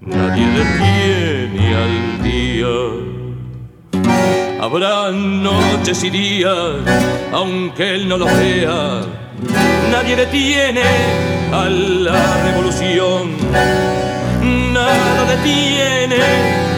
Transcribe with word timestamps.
nadie 0.00 0.46
detiene 0.46 1.74
al 1.74 2.22
día. 2.22 2.74
Habrá 4.60 5.10
noches 5.12 6.02
y 6.04 6.10
días, 6.10 6.56
aunque 7.32 7.94
él 7.94 8.08
no 8.08 8.18
lo 8.18 8.26
vea, 8.26 9.02
nadie 9.90 10.16
detiene 10.16 10.82
a 11.52 11.68
la 11.68 12.42
revolución. 12.44 13.30
Nada 14.72 15.24
detiene 15.36 16.16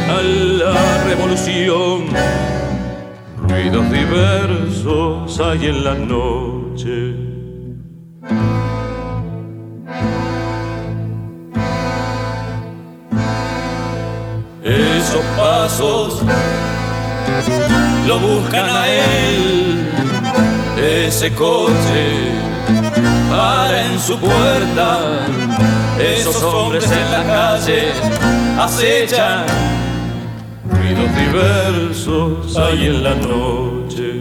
a 0.08 0.22
la 0.22 1.04
revolución. 1.04 2.04
Ruidos 3.48 3.90
diversos 3.90 5.40
hay 5.40 5.66
en 5.66 5.84
la 5.84 5.94
noche 5.94 7.28
esos 15.08 15.24
pasos. 15.36 16.22
Lo 18.06 18.18
buscan 18.18 18.68
a 18.68 18.88
él, 18.88 19.90
ese 20.76 21.32
coche 21.32 22.32
para 23.30 23.86
en 23.86 23.98
su 23.98 24.18
puerta, 24.18 25.26
esos 25.98 26.42
hombres 26.42 26.90
en 26.90 27.10
la 27.10 27.24
calle 27.24 27.92
acechan, 28.58 29.46
ruidos 30.70 31.10
diversos 31.16 32.56
hay 32.56 32.86
en 32.86 33.02
la 33.02 33.14
noche. 33.14 34.20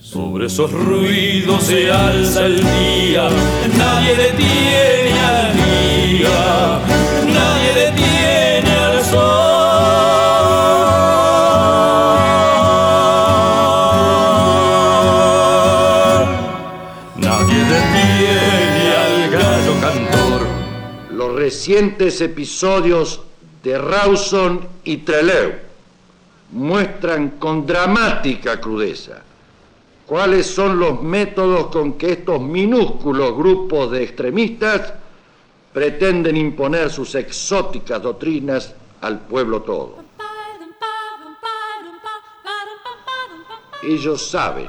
Sobre 0.00 0.46
esos 0.46 0.70
ruidos 0.72 1.64
se 1.64 1.92
alza 1.92 2.46
el 2.46 2.56
día, 2.56 3.28
nadie 3.76 4.14
detiene 4.16 5.20
al 5.20 5.52
día, 5.52 6.78
nadie 7.32 7.72
detiene 7.74 8.15
recientes 21.24 22.20
episodios 22.20 23.22
de 23.62 23.78
Rawson 23.78 24.66
y 24.84 24.98
Trelew 24.98 25.54
muestran 26.52 27.30
con 27.38 27.66
dramática 27.66 28.60
crudeza 28.60 29.22
cuáles 30.06 30.46
son 30.46 30.78
los 30.78 31.02
métodos 31.02 31.66
con 31.66 31.94
que 31.94 32.12
estos 32.12 32.40
minúsculos 32.40 33.36
grupos 33.36 33.90
de 33.90 34.04
extremistas 34.04 34.92
pretenden 35.72 36.36
imponer 36.36 36.90
sus 36.90 37.14
exóticas 37.14 38.00
doctrinas 38.00 38.74
al 39.00 39.20
pueblo 39.20 39.62
todo. 39.62 39.96
Ellos 43.82 44.26
saben 44.26 44.68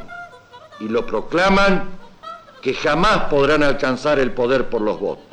y 0.80 0.90
lo 0.90 1.06
proclaman 1.06 1.90
que 2.62 2.74
jamás 2.74 3.30
podrán 3.30 3.64
alcanzar 3.64 4.20
el 4.20 4.32
poder 4.32 4.70
por 4.70 4.82
los 4.82 5.00
votos. 5.00 5.27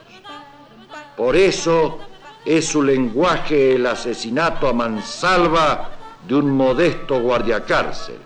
Por 1.17 1.37
eso 1.37 1.99
es 2.45 2.67
su 2.67 2.83
lenguaje 2.83 3.75
el 3.75 3.87
asesinato 3.87 4.69
a 4.69 4.73
mansalva 4.73 5.91
de 6.27 6.35
un 6.35 6.51
modesto 6.51 7.21
guardiacárcel, 7.21 8.19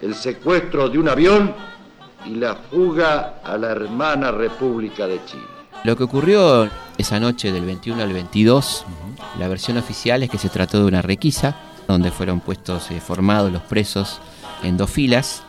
el 0.00 0.14
secuestro 0.14 0.88
de 0.88 0.98
un 0.98 1.08
avión 1.08 1.54
y 2.26 2.34
la 2.36 2.54
fuga 2.54 3.40
a 3.42 3.56
la 3.56 3.70
hermana 3.70 4.30
República 4.30 5.06
de 5.06 5.24
Chile. 5.24 5.42
Lo 5.84 5.96
que 5.96 6.04
ocurrió 6.04 6.70
esa 6.96 7.18
noche 7.18 7.50
del 7.50 7.64
21 7.64 8.02
al 8.02 8.12
22, 8.12 8.84
la 9.38 9.48
versión 9.48 9.76
oficial 9.78 10.22
es 10.22 10.30
que 10.30 10.38
se 10.38 10.48
trató 10.48 10.78
de 10.78 10.84
una 10.84 11.02
requisa, 11.02 11.56
donde 11.88 12.12
fueron 12.12 12.40
puestos 12.40 12.90
eh, 12.92 13.00
formados 13.00 13.50
los 13.50 13.62
presos 13.62 14.20
en 14.62 14.76
dos 14.76 14.90
filas 14.90 15.42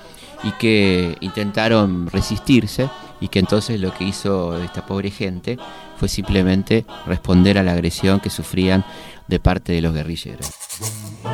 y 0.44 0.52
que 0.54 1.16
intentaron 1.22 2.08
resistirse 2.08 2.89
y 3.22 3.28
que 3.28 3.39
entonces 3.39 3.80
lo 3.80 3.94
que 3.94 4.04
hizo 4.06 4.58
esta 4.62 4.86
pobre 4.86 5.12
gente 5.12 5.58
fue 5.98 6.08
simplemente 6.08 6.86
responder 7.05 7.58
a 7.58 7.64
la 7.64 7.73
agresión 7.73 8.20
que 8.20 8.30
sufrían 8.30 8.86
de 9.27 9.39
parte 9.39 9.71
de 9.73 9.81
los 9.81 9.93
guerrilleros. 9.93 10.52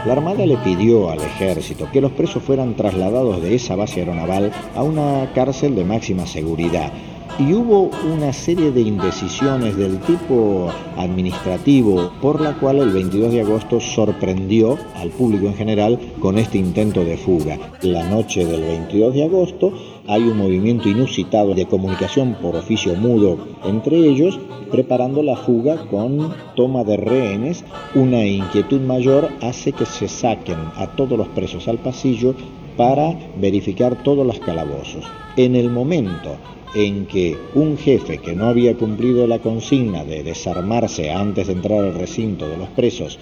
La 0.05 0.13
Armada 0.13 0.45
le 0.45 0.57
pidió 0.57 1.09
al 1.09 1.21
ejército 1.21 1.89
que 1.91 2.01
los 2.01 2.11
presos 2.11 2.43
fueran 2.43 2.75
trasladados 2.75 3.41
de 3.41 3.55
esa 3.55 3.75
base 3.75 3.99
aeronaval 3.99 4.51
a 4.75 4.83
una 4.83 5.31
cárcel 5.33 5.75
de 5.75 5.85
máxima 5.85 6.25
seguridad 6.25 6.91
y 7.37 7.53
hubo 7.53 7.89
una 8.11 8.33
serie 8.33 8.71
de 8.71 8.81
indecisiones 8.81 9.77
del 9.77 9.99
tipo 9.99 10.69
administrativo 10.97 12.11
por 12.21 12.41
la 12.41 12.53
cual 12.53 12.79
el 12.79 12.89
22 12.89 13.31
de 13.31 13.41
agosto 13.41 13.79
sorprendió 13.79 14.77
al 14.95 15.09
público 15.09 15.47
en 15.47 15.55
general 15.55 15.99
con 16.19 16.37
este 16.37 16.57
intento 16.57 17.03
de 17.03 17.17
fuga. 17.17 17.57
La 17.81 18.09
noche 18.09 18.45
del 18.45 18.61
22 18.61 19.13
de 19.13 19.23
agosto 19.23 19.73
hay 20.07 20.23
un 20.23 20.37
movimiento 20.37 20.89
inusitado 20.89 21.53
de 21.53 21.65
comunicación 21.65 22.35
por 22.41 22.55
oficio 22.55 22.95
mudo 22.95 23.37
entre 23.63 23.97
ellos, 23.97 24.39
preparando 24.71 25.23
la 25.23 25.35
fuga 25.37 25.85
con 25.87 26.33
toma 26.55 26.83
de 26.83 26.97
rehenes. 26.97 27.63
Una 27.95 28.25
inquietud 28.25 28.81
mayor 28.81 29.29
hace 29.41 29.71
que 29.71 29.85
se 29.85 30.07
saquen 30.07 30.57
a 30.75 30.87
todos 30.87 31.17
los 31.17 31.27
presos 31.29 31.67
al 31.67 31.77
pasillo 31.77 32.33
para 32.75 33.13
verificar 33.37 34.03
todos 34.03 34.25
los 34.25 34.39
calabozos. 34.39 35.05
En 35.35 35.55
el 35.55 35.69
momento 35.69 36.37
en 36.73 37.05
que 37.07 37.37
un 37.55 37.77
jefe 37.77 38.19
que 38.19 38.35
no 38.35 38.47
había 38.47 38.75
cumplido 38.75 39.25
la 39.27 39.39
consigna 39.39 40.03
de 40.03 40.23
desarmarse 40.23 41.11
antes 41.11 41.47
de 41.47 41.53
entrar 41.53 41.79
al 41.79 41.95
recinto 41.95 42.47
de 42.47 42.57
los 42.57 42.69
presos 42.69 43.17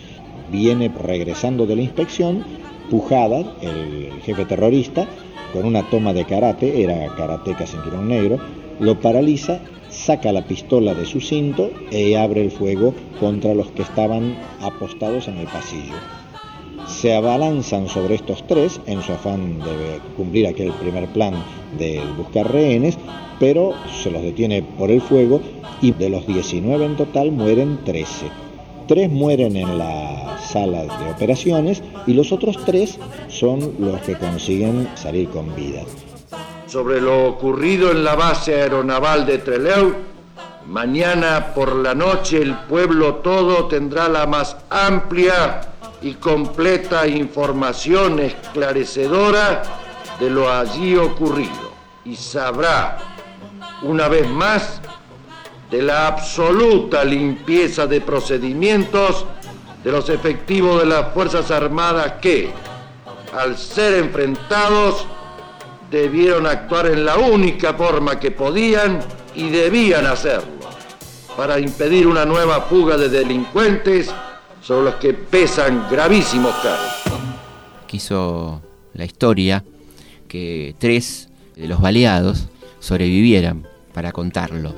viene 0.52 0.90
regresando 0.90 1.66
de 1.66 1.76
la 1.76 1.82
inspección, 1.82 2.44
Pujada, 2.90 3.44
el 3.62 4.22
jefe 4.24 4.46
terrorista, 4.46 5.06
con 5.52 5.66
una 5.66 5.90
toma 5.90 6.14
de 6.14 6.26
karate, 6.26 6.82
era 6.82 7.14
karateca 7.16 7.68
cinturón 7.68 8.08
negro, 8.08 8.40
lo 8.80 9.00
paraliza, 9.00 9.60
saca 9.90 10.32
la 10.32 10.46
pistola 10.46 10.94
de 10.94 11.06
su 11.06 11.20
cinto 11.20 11.72
e 11.92 12.18
abre 12.18 12.42
el 12.42 12.52
fuego 12.52 12.94
contra 13.20 13.54
los 13.54 13.72
que 13.72 13.82
estaban 13.82 14.38
apostados 14.62 15.28
en 15.28 15.38
el 15.38 15.48
pasillo. 15.48 15.96
Se 16.88 17.16
abalanzan 17.16 17.90
sobre 17.90 18.16
estos 18.16 18.46
tres 18.48 18.80
en 18.86 19.02
su 19.02 19.14
afán 19.14 19.60
de 19.60 20.00
cumplir 20.16 20.48
aquel 20.48 20.72
primer 20.72 21.08
plan 21.14 21.34
de 21.78 22.02
buscar 22.18 22.52
rehenes, 22.52 22.98
pero 23.40 23.74
se 24.02 24.10
los 24.10 24.22
detiene 24.22 24.64
por 24.64 24.90
el 24.90 25.02
fuego 25.02 25.42
y 25.82 25.92
de 25.92 26.10
los 26.10 26.26
19 26.26 26.86
en 26.86 26.96
total 26.96 27.32
mueren 27.32 27.80
13. 27.84 28.32
Tres 28.88 29.12
mueren 29.12 29.58
en 29.58 29.78
la 29.78 30.38
sala 30.40 30.84
de 30.84 31.12
operaciones 31.12 31.84
y 32.08 32.14
los 32.14 32.32
otros 32.32 32.58
tres 32.66 32.98
son 33.28 33.74
los 33.80 34.02
que 34.02 34.16
consiguen 34.16 34.88
salir 34.96 35.30
con 35.30 35.54
vida. 35.56 35.82
Sobre 36.68 37.02
lo 37.02 37.28
ocurrido 37.28 37.92
en 37.92 38.04
la 38.04 38.16
base 38.16 38.56
aeronaval 38.56 39.26
de 39.26 39.38
Trelew, 39.40 39.94
mañana 40.66 41.54
por 41.54 41.76
la 41.76 41.94
noche 41.94 42.42
el 42.42 42.56
pueblo 42.56 43.16
todo 43.16 43.66
tendrá 43.66 44.08
la 44.08 44.26
más 44.26 44.58
amplia 44.70 45.62
y 46.02 46.14
completa 46.16 47.08
información 47.08 48.20
esclarecedora 48.20 49.64
de 50.20 50.30
lo 50.30 50.52
allí 50.52 50.96
ocurrido. 50.96 51.74
Y 52.06 52.16
sabrá 52.16 52.98
una 53.82 54.08
vez 54.08 54.28
más 54.30 54.82
de 55.70 55.82
la 55.82 56.08
absoluta 56.08 57.04
limpieza 57.04 57.88
de 57.88 58.02
procedimientos 58.02 59.26
de 59.84 59.92
los 59.92 60.10
efectivos 60.10 60.82
de 60.82 60.88
las 60.88 61.14
Fuerzas 61.14 61.52
Armadas 61.52 62.14
que, 62.22 62.52
al 63.38 63.58
ser 63.58 63.96
enfrentados, 63.96 65.06
debieron 65.92 66.48
actuar 66.48 66.88
en 66.88 67.06
la 67.06 67.18
única 67.18 67.74
forma 67.74 68.20
que 68.20 68.32
podían 68.32 69.00
y 69.36 69.50
debían 69.50 70.06
hacerlo, 70.06 70.52
para 71.36 71.60
impedir 71.60 72.08
una 72.08 72.26
nueva 72.26 72.62
fuga 72.62 72.98
de 72.98 73.10
delincuentes 73.10 74.14
sobre 74.68 74.84
los 74.92 74.96
que 74.96 75.14
pesan 75.14 75.88
gravísimos 75.90 76.54
cargos. 76.56 77.22
Quiso 77.88 78.62
la 78.96 79.06
historia 79.06 79.64
que 80.28 80.76
tres 80.78 81.30
de 81.56 81.70
los 81.70 81.80
baleados 81.80 82.50
sobrevivieran 82.82 83.66
para 83.94 84.12
contarlo. 84.12 84.76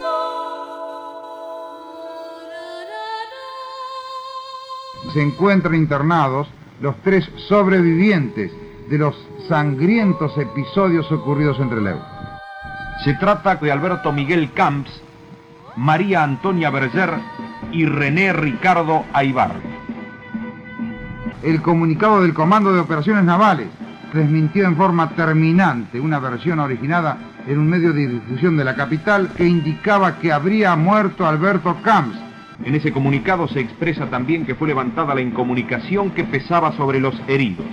Se 5.12 5.24
encuentran 5.24 5.74
internados 5.74 6.48
los 6.82 6.96
tres 7.02 7.28
sobrevivientes 7.48 8.52
de 8.92 8.98
los 9.00 9.16
sangrientos 9.48 10.38
episodios 10.38 11.12
ocurridos 11.12 11.60
entre 11.60 11.80
Trelew. 11.80 12.00
Se 13.04 13.16
trata 13.16 13.56
de 13.56 13.72
Alberto 13.72 14.12
Miguel 14.12 14.54
Camps, 14.54 14.92
María 15.78 16.24
Antonia 16.24 16.70
Berger 16.70 17.16
y 17.72 17.86
René 17.88 18.34
Ricardo 18.34 19.04
Aibar. 19.14 19.79
El 21.42 21.62
comunicado 21.62 22.22
del 22.22 22.34
Comando 22.34 22.74
de 22.74 22.82
Operaciones 22.82 23.24
Navales 23.24 23.68
desmintió 24.14 24.66
en 24.66 24.76
forma 24.76 25.12
terminante 25.12 25.98
una 25.98 26.20
versión 26.20 26.60
originada 26.60 27.18
en 27.48 27.60
un 27.60 27.70
medio 27.70 27.94
de 27.94 28.10
difusión 28.10 28.58
de 28.58 28.66
la 28.66 28.76
capital 28.76 29.30
que 29.38 29.46
indicaba 29.46 30.20
que 30.20 30.34
habría 30.34 30.76
muerto 30.76 31.26
Alberto 31.26 31.78
Camps, 31.82 32.18
En 32.66 32.76
ese 32.76 32.92
comunicado 32.92 33.48
se 33.48 33.62
expresa 33.62 34.08
también 34.08 34.46
que 34.46 34.54
fue 34.54 34.68
levantada 34.68 35.16
la 35.16 35.22
incomunicación 35.22 36.12
que 36.12 36.26
pesaba 36.26 36.74
sobre 36.74 37.00
los 37.00 37.16
heridos. 37.30 37.66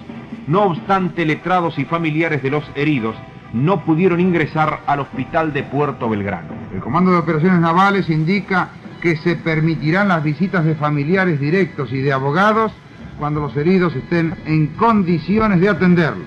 No 0.47 0.63
obstante, 0.63 1.27
letrados 1.27 1.77
y 1.81 1.85
familiares 1.85 2.41
de 2.45 2.51
los 2.51 2.65
heridos 2.77 3.17
no 3.53 3.85
pudieron 3.85 4.21
ingresar 4.21 4.79
al 4.87 5.01
hospital 5.01 5.53
de 5.53 5.65
Puerto 5.65 6.09
Belgrano. 6.09 6.51
El 6.73 6.79
Comando 6.79 7.11
de 7.11 7.19
Operaciones 7.19 7.59
Navales 7.59 8.09
indica 8.11 8.69
que 9.03 9.17
se 9.17 9.35
permitirán 9.35 10.07
las 10.07 10.23
visitas 10.23 10.65
de 10.65 10.77
familiares 10.77 11.41
directos 11.41 11.93
y 11.93 12.01
de 12.01 12.13
abogados 12.13 12.73
cuando 13.19 13.41
los 13.41 13.57
heridos 13.57 13.95
estén 13.95 14.35
en 14.47 14.69
condiciones 14.77 15.61
de 15.61 15.69
atenderlos. 15.69 16.27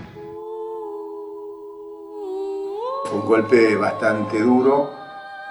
Fue 3.05 3.19
un 3.19 3.25
golpe 3.25 3.75
bastante 3.75 4.39
duro, 4.41 4.91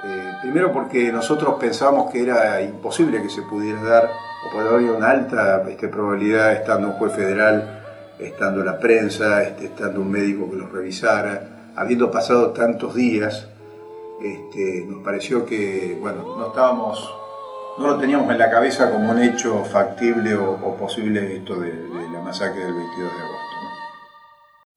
eh, 0.04 0.32
primero 0.42 0.72
porque 0.72 1.10
nosotros 1.10 1.54
pensábamos 1.58 2.12
que 2.12 2.22
era 2.22 2.62
imposible 2.62 3.22
que 3.22 3.28
se 3.28 3.42
pudiera 3.42 3.82
dar, 3.82 4.10
o 4.46 4.52
podría 4.52 4.70
haber 4.70 4.90
una 4.90 5.10
alta 5.10 5.68
este, 5.68 5.88
probabilidad 5.88 6.52
estando 6.52 6.88
un 6.88 6.94
juez 6.94 7.12
federal, 7.12 7.82
estando 8.18 8.62
la 8.64 8.78
prensa, 8.78 9.42
este, 9.42 9.66
estando 9.66 10.00
un 10.00 10.10
médico 10.10 10.48
que 10.50 10.56
los 10.56 10.70
revisara, 10.70 11.72
habiendo 11.76 12.10
pasado 12.10 12.50
tantos 12.50 12.94
días, 12.94 13.48
este, 14.20 14.84
nos 14.88 15.02
pareció 15.02 15.46
que, 15.46 15.96
bueno, 16.00 16.36
no 16.36 16.48
estábamos, 16.48 17.12
no 17.78 17.86
lo 17.86 17.98
teníamos 17.98 18.30
en 18.30 18.38
la 18.38 18.50
cabeza 18.50 18.90
como 18.90 19.10
un 19.12 19.22
hecho 19.22 19.64
factible 19.64 20.34
o, 20.34 20.76
posible 20.76 21.36
esto 21.36 21.60
de, 21.60 21.72
la 22.12 22.20
masacre 22.20 22.64
del 22.64 22.74
22 22.74 22.98
de 22.98 23.18
agosto. 23.18 23.48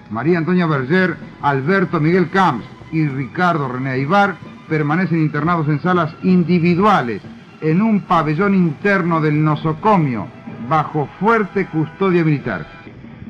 María 0.10 0.38
Antonia 0.38 0.68
Berger, 0.68 1.16
Alberto 1.42 2.00
Miguel 2.00 2.30
Camps 2.30 2.66
y 2.92 3.08
Ricardo 3.08 3.68
René 3.68 4.00
Ibar 4.00 4.36
permanecen 4.68 5.20
internados 5.20 5.68
en 5.68 5.82
salas 5.82 6.14
individuales 6.24 7.22
en 7.62 7.82
un 7.82 8.02
pabellón 8.02 8.54
interno 8.54 9.22
del 9.22 9.44
nosocomio 9.44 10.28
bajo 10.68 11.08
fuerte 11.20 11.68
custodia 11.68 12.24
militar. 12.24 12.68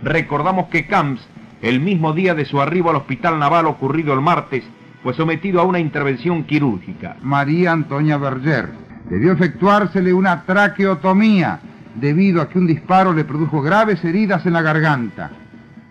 Recordamos 0.03 0.67
que 0.67 0.87
Camps, 0.87 1.21
el 1.61 1.79
mismo 1.79 2.13
día 2.13 2.33
de 2.33 2.45
su 2.45 2.59
arribo 2.59 2.89
al 2.89 2.97
hospital 2.97 3.39
naval 3.39 3.67
ocurrido 3.67 4.13
el 4.13 4.21
martes, 4.21 4.63
fue 5.03 5.13
sometido 5.13 5.61
a 5.61 5.63
una 5.63 5.79
intervención 5.79 6.43
quirúrgica. 6.43 7.17
María 7.21 7.71
Antonia 7.71 8.17
Berger. 8.17 8.90
Debió 9.11 9.33
efectuársele 9.33 10.13
una 10.13 10.43
traqueotomía 10.43 11.59
debido 11.95 12.41
a 12.41 12.47
que 12.47 12.57
un 12.57 12.65
disparo 12.65 13.11
le 13.11 13.25
produjo 13.25 13.61
graves 13.61 14.01
heridas 14.05 14.45
en 14.45 14.53
la 14.53 14.61
garganta. 14.61 15.31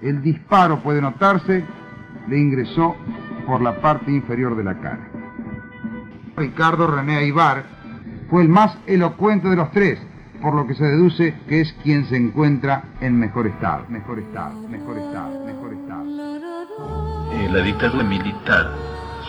El 0.00 0.22
disparo, 0.22 0.82
puede 0.82 1.02
notarse, 1.02 1.62
le 2.28 2.38
ingresó 2.38 2.96
por 3.46 3.60
la 3.60 3.78
parte 3.78 4.10
inferior 4.10 4.56
de 4.56 4.64
la 4.64 4.74
cara. 4.80 5.06
Ricardo 6.34 6.86
René 6.86 7.16
Aibar 7.16 7.64
fue 8.30 8.40
el 8.40 8.48
más 8.48 8.78
elocuente 8.86 9.50
de 9.50 9.56
los 9.56 9.70
tres, 9.70 10.00
por 10.40 10.54
lo 10.54 10.66
que 10.66 10.74
se 10.74 10.84
deduce 10.84 11.34
que 11.46 11.60
es 11.60 11.74
quien 11.82 12.06
se 12.06 12.16
encuentra 12.16 12.84
en 13.02 13.18
mejor 13.18 13.46
estado, 13.48 13.84
mejor 13.90 14.20
estado, 14.20 14.66
mejor 14.66 14.96
estado, 14.96 15.44
mejor 15.44 15.74
estado. 15.74 16.06
Eh, 17.34 17.50
la 17.52 17.62
dictadura 17.62 18.02
militar 18.02 18.72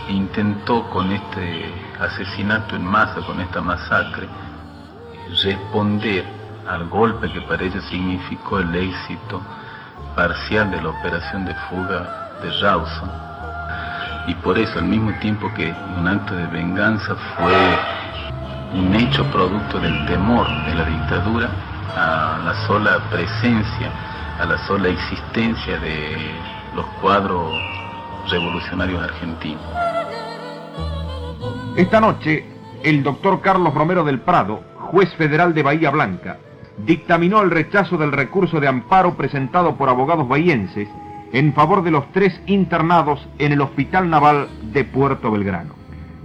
intentó 0.07 0.89
con 0.91 1.11
este 1.11 1.90
asesinato 2.01 2.75
en 2.75 2.85
masa, 2.85 3.21
con 3.21 3.39
esta 3.39 3.61
masacre, 3.61 4.27
responder 5.43 6.25
al 6.67 6.87
golpe 6.89 7.31
que 7.31 7.41
para 7.41 7.63
ella 7.63 7.81
significó 7.81 8.59
el 8.59 8.75
éxito 8.75 9.41
parcial 10.15 10.71
de 10.71 10.81
la 10.81 10.89
operación 10.89 11.45
de 11.45 11.55
fuga 11.69 12.29
de 12.41 12.51
Rawson. 12.59 13.11
Y 14.27 14.35
por 14.35 14.57
eso, 14.57 14.79
al 14.79 14.85
mismo 14.85 15.11
tiempo 15.19 15.51
que 15.53 15.73
un 15.97 16.07
acto 16.07 16.35
de 16.35 16.45
venganza 16.47 17.15
fue 17.37 17.53
un 18.73 18.95
hecho 18.95 19.23
producto 19.31 19.79
del 19.79 20.05
temor 20.05 20.47
de 20.65 20.75
la 20.75 20.85
dictadura 20.85 21.49
a 21.95 22.39
la 22.45 22.67
sola 22.67 22.99
presencia, 23.09 23.91
a 24.39 24.45
la 24.45 24.57
sola 24.65 24.89
existencia 24.89 25.77
de 25.79 26.35
los 26.75 26.85
cuadros 27.01 27.53
revolucionarios 28.29 29.03
argentinos. 29.03 29.90
Esta 31.75 32.01
noche, 32.01 32.43
el 32.83 33.01
doctor 33.01 33.39
Carlos 33.39 33.73
Romero 33.73 34.03
del 34.03 34.19
Prado, 34.19 34.61
juez 34.75 35.15
federal 35.15 35.53
de 35.53 35.63
Bahía 35.63 35.89
Blanca, 35.89 36.37
dictaminó 36.85 37.41
el 37.41 37.49
rechazo 37.49 37.97
del 37.97 38.11
recurso 38.11 38.59
de 38.59 38.67
amparo 38.67 39.15
presentado 39.15 39.77
por 39.77 39.87
abogados 39.87 40.27
bahienses 40.27 40.89
en 41.31 41.53
favor 41.53 41.81
de 41.81 41.91
los 41.91 42.11
tres 42.11 42.41
internados 42.45 43.25
en 43.39 43.53
el 43.53 43.61
Hospital 43.61 44.09
Naval 44.09 44.49
de 44.73 44.83
Puerto 44.83 45.31
Belgrano. 45.31 45.73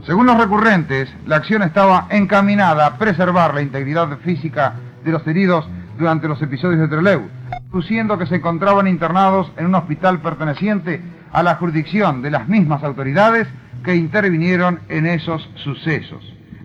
Según 0.04 0.26
los 0.26 0.36
recurrentes, 0.36 1.14
la 1.26 1.36
acción 1.36 1.62
estaba 1.62 2.08
encaminada 2.10 2.84
a 2.84 2.98
preservar 2.98 3.54
la 3.54 3.62
integridad 3.62 4.18
física 4.18 4.74
de 5.04 5.12
los 5.12 5.24
heridos 5.28 5.68
durante 5.96 6.26
los 6.26 6.42
episodios 6.42 6.80
de 6.80 6.88
Trelew, 6.88 7.22
aduciendo 7.70 8.18
que 8.18 8.26
se 8.26 8.36
encontraban 8.36 8.88
internados 8.88 9.52
en 9.56 9.66
un 9.66 9.76
hospital 9.76 10.20
perteneciente 10.20 11.00
a 11.32 11.44
la 11.44 11.54
jurisdicción 11.54 12.20
de 12.20 12.32
las 12.32 12.48
mismas 12.48 12.82
autoridades 12.82 13.46
que 13.86 13.94
intervinieron 13.94 14.80
en 14.88 15.06
esos 15.06 15.48
sucesos. 15.62 16.20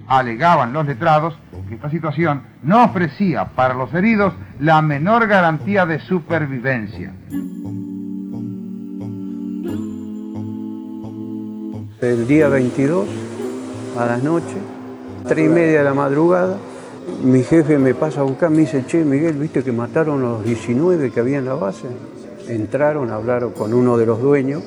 Alegaban 0.08 0.74
los 0.74 0.88
letrados 0.88 1.38
que 1.70 1.76
esta 1.76 1.92
situación 1.92 2.42
no 2.64 2.84
ofrecía 2.84 3.46
para 3.56 3.76
los 3.76 3.94
heridos 3.94 4.34
la 4.60 4.82
menor 4.82 5.28
garantía 5.28 5.86
de 5.86 6.00
supervivencia. 6.00 7.14
El 12.02 12.28
día 12.28 12.50
22, 12.50 13.08
a 14.00 14.06
la 14.08 14.18
noche, 14.18 14.58
tres 15.28 15.46
y 15.46 15.50
media 15.50 15.78
de 15.78 15.84
la 15.84 15.94
madrugada, 15.94 16.58
mi 17.24 17.44
jefe 17.44 17.78
me 17.78 17.94
pasa 17.94 18.22
a 18.22 18.24
buscar, 18.24 18.50
me 18.50 18.62
dice, 18.62 18.84
che, 18.88 19.06
Miguel, 19.06 19.36
¿viste 19.36 19.64
que 19.64 19.72
mataron 19.72 20.24
los 20.24 20.44
19 20.44 21.12
que 21.12 21.20
había 21.20 21.38
en 21.38 21.46
la 21.46 21.54
base? 21.54 21.88
Entraron, 22.48 23.12
hablaron 23.12 23.52
con 23.52 23.76
uno 23.76 23.96
de 23.98 24.08
los 24.08 24.20
dueños, 24.20 24.64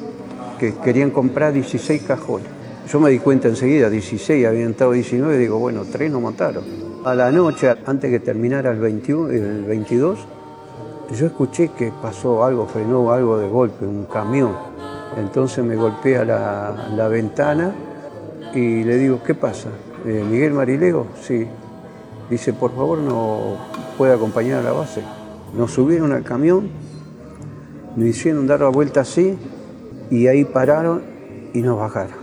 que 0.59 0.75
querían 0.75 1.11
comprar 1.11 1.53
16 1.53 2.03
cajones. 2.03 2.49
Yo 2.91 3.01
me 3.01 3.11
di 3.11 3.19
cuenta 3.19 3.49
enseguida, 3.49 3.89
16, 3.89 4.47
habían 4.47 4.71
estado 4.71 4.93
19, 4.93 5.39
digo, 5.39 5.59
bueno, 5.59 5.85
tres 5.91 6.11
no 6.11 6.21
mataron. 6.21 6.65
A 7.05 7.15
la 7.15 7.33
noche, 7.33 7.75
antes 7.87 8.11
que 8.11 8.21
terminara 8.21 8.71
el, 8.71 8.79
21, 8.79 9.31
el 9.31 9.65
22, 9.65 10.19
yo 11.19 11.27
escuché 11.27 11.71
que 11.77 11.93
pasó 12.03 12.45
algo, 12.45 12.67
frenó 12.67 13.11
algo 13.11 13.39
de 13.39 13.49
golpe, 13.49 13.87
un 13.87 14.05
camión. 14.05 14.53
Entonces 15.17 15.65
me 15.65 15.77
golpea 15.77 16.25
la, 16.25 16.89
la 16.95 17.09
ventana 17.09 17.73
y 18.55 18.85
le 18.85 18.97
digo, 18.97 19.23
¿qué 19.25 19.35
pasa? 19.35 19.69
Eh, 20.05 20.25
¿Miguel 20.29 20.53
Marilego? 20.53 21.07
Sí. 21.23 21.47
Dice, 22.29 22.53
por 22.53 22.75
favor, 22.75 22.99
no 22.99 23.57
puede 23.97 24.13
acompañar 24.13 24.61
a 24.61 24.63
la 24.63 24.73
base. 24.73 25.03
Nos 25.57 25.73
subieron 25.73 26.13
al 26.13 26.23
camión, 26.23 26.69
me 27.97 28.09
hicieron 28.09 28.47
dar 28.47 28.61
la 28.61 28.69
vuelta 28.69 29.01
así 29.01 29.39
y 30.15 30.29
ahí 30.29 30.45
pararon 30.45 31.03
y 31.53 31.61
nos 31.61 31.77
bajaron. 31.77 32.15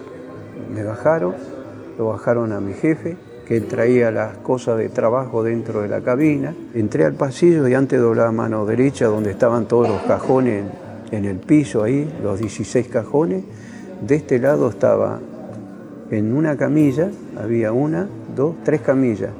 Me 0.73 0.81
bajaron, 0.81 1.35
lo 1.97 2.07
bajaron 2.07 2.53
a 2.53 2.61
mi 2.61 2.73
jefe, 2.73 3.17
que 3.45 3.59
traía 3.59 4.11
las 4.11 4.37
cosas 4.37 4.77
de 4.77 4.87
trabajo 4.87 5.43
dentro 5.43 5.81
de 5.81 5.89
la 5.89 5.99
cabina. 5.99 6.55
Entré 6.73 7.03
al 7.03 7.15
pasillo 7.15 7.67
y 7.67 7.73
antes 7.73 7.99
la 7.99 8.31
mano 8.31 8.65
derecha 8.65 9.07
donde 9.07 9.31
estaban 9.31 9.65
todos 9.65 9.89
los 9.89 10.01
cajones 10.03 10.63
en 11.11 11.25
el 11.25 11.35
piso 11.35 11.83
ahí, 11.83 12.09
los 12.23 12.39
16 12.39 12.87
cajones. 12.87 13.43
De 13.99 14.15
este 14.15 14.39
lado 14.39 14.69
estaba 14.69 15.19
en 16.11 16.33
una 16.33 16.55
camilla, 16.55 17.09
había 17.37 17.73
una, 17.73 18.07
dos, 18.33 18.55
tres 18.63 18.79
camillas. 18.79 19.31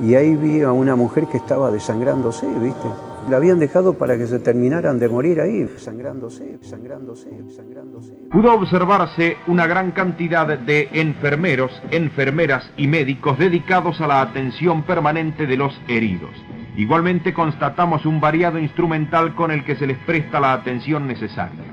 Y 0.00 0.14
ahí 0.14 0.36
vi 0.36 0.62
a 0.62 0.70
una 0.70 0.94
mujer 0.94 1.26
que 1.26 1.38
estaba 1.38 1.72
desangrándose, 1.72 2.46
¿viste? 2.46 3.07
La 3.28 3.36
habían 3.36 3.58
dejado 3.58 3.94
para 3.94 4.16
que 4.16 4.26
se 4.26 4.38
terminaran 4.38 4.98
de 4.98 5.08
morir 5.08 5.40
ahí, 5.40 5.68
sangrándose, 5.76 6.58
sangrándose, 6.62 7.30
sangrándose. 7.54 8.14
Pudo 8.30 8.54
observarse 8.54 9.36
una 9.46 9.66
gran 9.66 9.92
cantidad 9.92 10.58
de 10.58 10.88
enfermeros, 10.92 11.70
enfermeras 11.90 12.70
y 12.76 12.86
médicos 12.86 13.38
dedicados 13.38 14.00
a 14.00 14.06
la 14.06 14.20
atención 14.20 14.82
permanente 14.82 15.46
de 15.46 15.56
los 15.56 15.78
heridos. 15.88 16.30
Igualmente 16.76 17.34
constatamos 17.34 18.06
un 18.06 18.20
variado 18.20 18.58
instrumental 18.58 19.34
con 19.34 19.50
el 19.50 19.64
que 19.64 19.76
se 19.76 19.86
les 19.86 19.98
presta 19.98 20.40
la 20.40 20.52
atención 20.52 21.06
necesaria. 21.06 21.64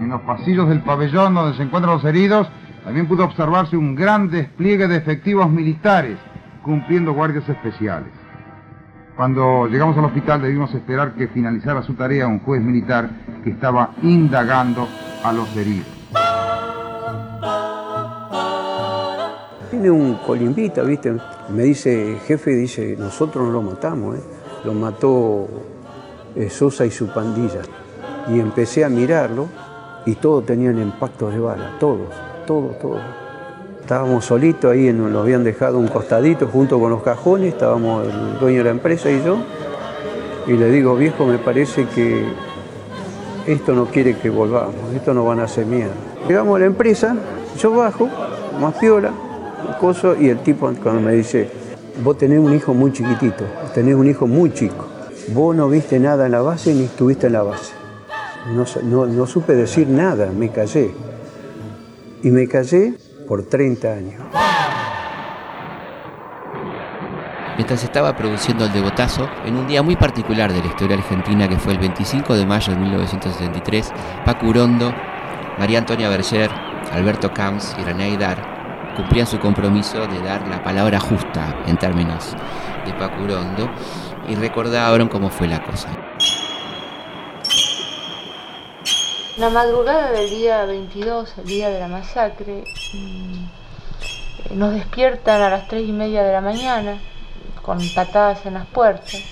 En 0.00 0.08
los 0.08 0.22
pasillos 0.22 0.68
del 0.68 0.82
pabellón 0.82 1.34
donde 1.34 1.56
se 1.56 1.62
encuentran 1.62 1.94
los 1.94 2.04
heridos, 2.04 2.50
también 2.84 3.06
pudo 3.06 3.24
observarse 3.24 3.76
un 3.76 3.94
gran 3.94 4.28
despliegue 4.28 4.88
de 4.88 4.96
efectivos 4.96 5.48
militares 5.48 6.18
cumpliendo 6.62 7.12
guardias 7.12 7.48
especiales. 7.48 8.21
Cuando 9.16 9.66
llegamos 9.66 9.96
al 9.98 10.06
hospital 10.06 10.40
debimos 10.40 10.74
esperar 10.74 11.14
que 11.14 11.28
finalizara 11.28 11.82
su 11.82 11.94
tarea 11.94 12.26
un 12.26 12.40
juez 12.40 12.62
militar 12.62 13.10
que 13.44 13.50
estaba 13.50 13.94
indagando 14.02 14.88
a 15.22 15.32
los 15.32 15.54
heridos. 15.54 15.86
Tiene 19.70 19.90
un 19.90 20.14
colimbita, 20.14 20.82
¿viste? 20.82 21.14
Me 21.50 21.64
dice, 21.64 22.18
jefe, 22.26 22.52
dice, 22.52 22.96
nosotros 22.98 23.46
no 23.46 23.52
lo 23.52 23.62
matamos, 23.62 24.16
¿eh? 24.16 24.22
Lo 24.64 24.72
mató 24.72 25.48
eh, 26.34 26.48
Sosa 26.48 26.86
y 26.86 26.90
su 26.90 27.12
pandilla. 27.12 27.60
Y 28.28 28.40
empecé 28.40 28.84
a 28.84 28.88
mirarlo 28.88 29.48
y 30.06 30.14
todos 30.14 30.46
tenían 30.46 30.78
impactos 30.78 31.34
de 31.34 31.40
bala, 31.40 31.76
todos, 31.78 32.08
todos, 32.46 32.78
todos. 32.78 33.00
Estábamos 33.82 34.24
solitos 34.24 34.70
ahí, 34.70 34.92
nos 34.92 35.14
habían 35.20 35.42
dejado 35.42 35.78
un 35.80 35.88
costadito 35.88 36.46
junto 36.46 36.78
con 36.78 36.90
los 36.90 37.02
cajones, 37.02 37.52
estábamos 37.52 38.06
el 38.06 38.38
dueño 38.38 38.58
de 38.58 38.64
la 38.64 38.70
empresa 38.70 39.10
y 39.10 39.20
yo. 39.24 39.38
Y 40.46 40.52
le 40.52 40.70
digo, 40.70 40.94
viejo, 40.94 41.26
me 41.26 41.38
parece 41.38 41.86
que 41.86 42.24
esto 43.48 43.74
no 43.74 43.86
quiere 43.86 44.16
que 44.16 44.30
volvamos, 44.30 44.76
esto 44.94 45.12
no 45.12 45.24
van 45.24 45.40
a 45.40 45.44
hacer 45.44 45.66
mierda. 45.66 45.94
Llegamos 46.28 46.56
a 46.56 46.60
la 46.60 46.66
empresa, 46.66 47.16
yo 47.58 47.72
bajo, 47.72 48.08
más 48.60 48.76
piola, 48.76 49.10
coso, 49.80 50.14
y 50.18 50.28
el 50.28 50.38
tipo 50.38 50.70
cuando 50.80 51.00
me 51.00 51.14
dice, 51.14 51.50
vos 52.04 52.16
tenés 52.16 52.38
un 52.38 52.54
hijo 52.54 52.74
muy 52.74 52.92
chiquitito, 52.92 53.44
tenés 53.74 53.96
un 53.96 54.08
hijo 54.08 54.28
muy 54.28 54.52
chico, 54.52 54.86
vos 55.34 55.56
no 55.56 55.68
viste 55.68 55.98
nada 55.98 56.26
en 56.26 56.32
la 56.32 56.40
base 56.40 56.72
ni 56.72 56.84
estuviste 56.84 57.26
en 57.26 57.32
la 57.32 57.42
base. 57.42 57.72
No, 58.84 59.06
no 59.06 59.26
supe 59.26 59.56
decir 59.56 59.88
nada, 59.88 60.30
me 60.30 60.50
callé. 60.50 60.94
Y 62.22 62.30
me 62.30 62.46
callé 62.46 62.94
por 63.26 63.44
30 63.44 63.92
años. 63.92 64.22
Mientras 67.56 67.84
estaba 67.84 68.16
produciendo 68.16 68.64
el 68.64 68.72
degotazo, 68.72 69.28
en 69.44 69.56
un 69.56 69.66
día 69.66 69.82
muy 69.82 69.94
particular 69.94 70.52
de 70.52 70.60
la 70.60 70.66
historia 70.66 70.96
argentina 70.96 71.48
que 71.48 71.58
fue 71.58 71.74
el 71.74 71.78
25 71.78 72.34
de 72.34 72.46
mayo 72.46 72.72
de 72.72 72.78
1973, 72.78 73.92
Paco 74.24 74.46
Urondo, 74.46 74.92
María 75.58 75.78
Antonia 75.78 76.08
Berger, 76.08 76.50
Alberto 76.92 77.32
Camps 77.32 77.76
y 77.78 77.84
René 77.84 78.04
Aydar 78.04 78.52
cumplían 78.96 79.26
su 79.26 79.38
compromiso 79.38 80.06
de 80.06 80.20
dar 80.20 80.46
la 80.48 80.62
palabra 80.62 81.00
justa 81.00 81.54
en 81.66 81.76
términos 81.76 82.34
de 82.86 82.92
Paco 82.94 83.22
Urondo 83.22 83.70
y 84.28 84.34
recordaron 84.34 85.08
cómo 85.08 85.30
fue 85.30 85.48
la 85.48 85.62
cosa. 85.62 85.88
La 89.38 89.48
madrugada 89.48 90.10
del 90.10 90.28
día 90.28 90.66
22, 90.66 91.38
el 91.38 91.44
día 91.46 91.70
de 91.70 91.80
la 91.80 91.88
masacre, 91.88 92.64
mm, 92.92 94.58
nos 94.58 94.74
despiertan 94.74 95.40
a 95.40 95.48
las 95.48 95.68
tres 95.68 95.88
y 95.88 95.92
media 95.92 96.22
de 96.22 96.32
la 96.34 96.42
mañana 96.42 96.98
con 97.62 97.78
patadas 97.94 98.44
en 98.44 98.54
las 98.54 98.66
puertas, 98.66 99.22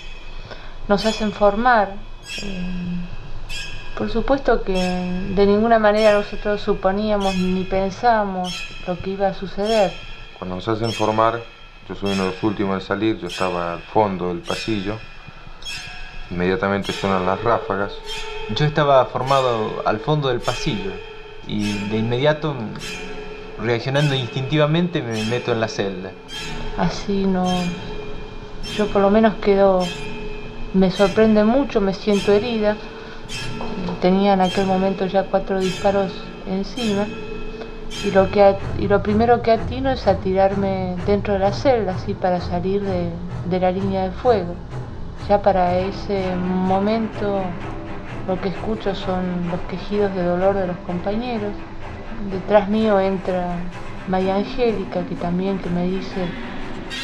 nos 0.88 1.04
hacen 1.04 1.32
formar. 1.32 1.92
Eh, 2.42 2.96
por 3.98 4.10
supuesto 4.10 4.62
que 4.62 4.72
de 4.72 5.46
ninguna 5.46 5.78
manera 5.78 6.12
nosotros 6.12 6.62
suponíamos 6.62 7.34
ni 7.36 7.64
pensábamos 7.64 8.54
lo 8.86 8.98
que 8.98 9.10
iba 9.10 9.28
a 9.28 9.34
suceder. 9.34 9.92
Cuando 10.38 10.56
nos 10.56 10.66
hacen 10.66 10.92
formar, 10.92 11.42
yo 11.86 11.94
soy 11.94 12.14
uno 12.14 12.24
de 12.24 12.30
los 12.30 12.42
últimos 12.42 12.80
de 12.80 12.86
salir, 12.86 13.18
yo 13.18 13.28
estaba 13.28 13.74
al 13.74 13.80
fondo 13.80 14.28
del 14.28 14.38
pasillo, 14.38 14.96
inmediatamente 16.30 16.90
suenan 16.90 17.26
las 17.26 17.42
ráfagas. 17.42 17.92
Yo 18.56 18.64
estaba 18.64 19.04
formado 19.06 19.82
al 19.84 20.00
fondo 20.00 20.28
del 20.28 20.40
pasillo 20.40 20.90
y 21.46 21.88
de 21.88 21.98
inmediato, 21.98 22.54
reaccionando 23.62 24.14
instintivamente, 24.14 25.02
me 25.02 25.24
meto 25.24 25.52
en 25.52 25.60
la 25.60 25.68
celda. 25.68 26.10
Así 26.76 27.26
no, 27.26 27.46
yo 28.76 28.88
por 28.88 29.02
lo 29.02 29.10
menos 29.10 29.34
quedo, 29.36 29.86
me 30.74 30.90
sorprende 30.90 31.44
mucho, 31.44 31.80
me 31.80 31.94
siento 31.94 32.32
herida. 32.32 32.76
Tenía 34.00 34.32
en 34.32 34.40
aquel 34.40 34.66
momento 34.66 35.06
ya 35.06 35.24
cuatro 35.24 35.60
disparos 35.60 36.12
encima. 36.48 37.06
Y 38.04 38.10
lo, 38.12 38.30
que, 38.30 38.56
y 38.78 38.88
lo 38.88 39.02
primero 39.02 39.42
que 39.42 39.52
atino 39.52 39.90
es 39.90 40.06
a 40.06 40.16
tirarme 40.16 40.96
dentro 41.06 41.34
de 41.34 41.40
la 41.40 41.52
celda, 41.52 41.94
así 41.96 42.14
para 42.14 42.40
salir 42.40 42.82
de, 42.82 43.10
de 43.48 43.60
la 43.60 43.70
línea 43.70 44.04
de 44.04 44.10
fuego. 44.10 44.54
Ya 45.28 45.42
para 45.42 45.78
ese 45.78 46.34
momento 46.36 47.42
lo 48.30 48.40
que 48.40 48.50
escucho 48.50 48.94
son 48.94 49.48
los 49.50 49.58
quejidos 49.68 50.14
de 50.14 50.22
dolor 50.22 50.54
de 50.54 50.68
los 50.68 50.76
compañeros. 50.86 51.52
Detrás 52.30 52.68
mío 52.68 53.00
entra 53.00 53.56
María 54.06 54.36
Angélica, 54.36 55.04
que 55.04 55.16
también 55.16 55.58
que 55.58 55.68
me 55.68 55.84
dice 55.88 56.28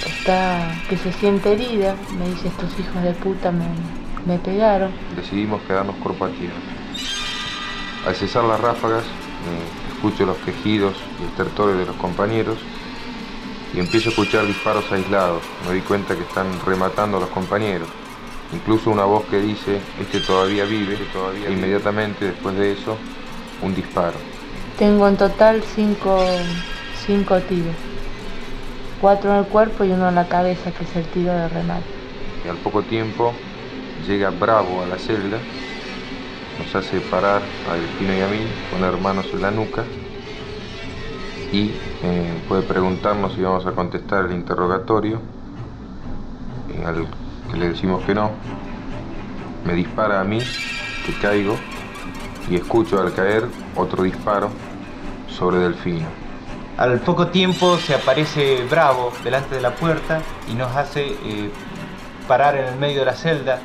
está, 0.07 0.73
que 0.89 0.97
se 0.97 1.13
siente 1.13 1.53
herida, 1.53 1.97
me 2.17 2.29
dice 2.29 2.47
estos 2.47 2.79
hijos 2.79 3.03
de 3.03 3.13
puta 3.15 3.51
me, 3.51 4.39
pegaron. 4.39 4.93
Decidimos 5.17 5.63
quedarnos 5.63 5.97
cuerpo 5.97 6.27
a 6.27 6.29
tierra. 6.29 6.55
Al 8.07 8.15
cesar 8.15 8.45
las 8.45 8.61
ráfagas, 8.61 9.03
escucho 9.95 10.27
los 10.27 10.37
quejidos 10.39 10.95
y 11.21 11.25
estertores 11.25 11.77
de 11.77 11.87
los 11.87 11.97
compañeros 11.97 12.59
y 13.75 13.81
empiezo 13.81 14.11
a 14.11 14.13
escuchar 14.13 14.47
disparos 14.47 14.85
aislados. 14.93 15.43
Me 15.67 15.75
di 15.75 15.81
cuenta 15.81 16.15
que 16.15 16.23
están 16.23 16.47
rematando 16.65 17.17
a 17.17 17.21
los 17.21 17.31
compañeros. 17.31 17.89
Incluso 18.53 18.91
una 18.91 19.05
voz 19.05 19.25
que 19.27 19.41
dice, 19.41 19.81
este 20.01 20.21
todavía 20.21 20.65
vive, 20.65 20.97
todavía 21.13 21.51
inmediatamente 21.51 22.27
después 22.27 22.57
de 22.57 22.73
eso, 22.73 22.97
un 23.63 23.75
disparo. 23.75 24.17
Tengo 24.79 25.09
en 25.09 25.17
total 25.17 25.63
cinco, 25.75 26.17
cinco 27.07 27.39
tiros 27.41 27.75
cuatro 29.01 29.33
en 29.33 29.39
el 29.39 29.45
cuerpo 29.45 29.85
y 29.85 29.93
uno 29.93 30.09
en 30.09 30.15
la 30.15 30.29
cabeza, 30.29 30.71
que 30.71 30.85
es 30.85 30.97
el 30.97 31.05
tiro 31.07 31.33
de 31.33 31.49
remate. 31.49 31.85
Y 32.45 32.49
al 32.49 32.57
poco 32.57 32.83
tiempo 32.83 33.33
llega 34.07 34.31
Bravo 34.31 34.83
a 34.83 34.87
la 34.87 34.99
celda, 34.99 35.39
nos 36.59 36.75
hace 36.75 37.01
parar 37.01 37.43
a 37.71 37.75
Delfino 37.75 38.15
y 38.15 38.21
a 38.21 38.29
mí, 38.29 38.39
poner 38.71 39.01
manos 39.01 39.27
en 39.33 39.43
la 39.43 39.51
nuca 39.51 39.85
y 41.53 41.71
eh, 42.03 42.35
puede 42.49 42.63
preguntarnos 42.63 43.35
si 43.35 43.43
vamos 43.43 43.67
a 43.67 43.73
contestar 43.73 44.27
el 44.27 44.33
interrogatorio, 44.33 45.21
al 46.85 47.07
que 47.07 47.26
le 47.57 47.71
decimos 47.71 48.05
que 48.05 48.15
no, 48.15 48.31
me 49.65 49.75
dispara 49.75 50.21
a 50.21 50.25
mí, 50.25 50.41
que 51.05 51.13
caigo, 51.21 51.57
y 52.49 52.57
escucho 52.57 53.01
al 53.01 53.15
caer 53.15 53.45
otro 53.75 54.03
disparo 54.03 54.51
sobre 55.29 55.59
Delfino. 55.59 56.07
Al 56.77 57.01
poco 57.01 57.29
tiempo 57.29 57.79
se 57.79 57.95
aparece 57.95 58.65
Bravo 58.71 59.13
delante 59.25 59.55
de 59.55 59.63
la 59.63 59.75
puerta 59.75 60.21
y 60.49 60.55
nos 60.55 60.77
hace 60.77 61.07
eh, 61.07 61.51
parar 62.29 62.57
en 62.57 62.67
el 62.67 62.77
medio 62.77 63.01
de 63.01 63.07
la 63.07 63.15
celda 63.15 63.61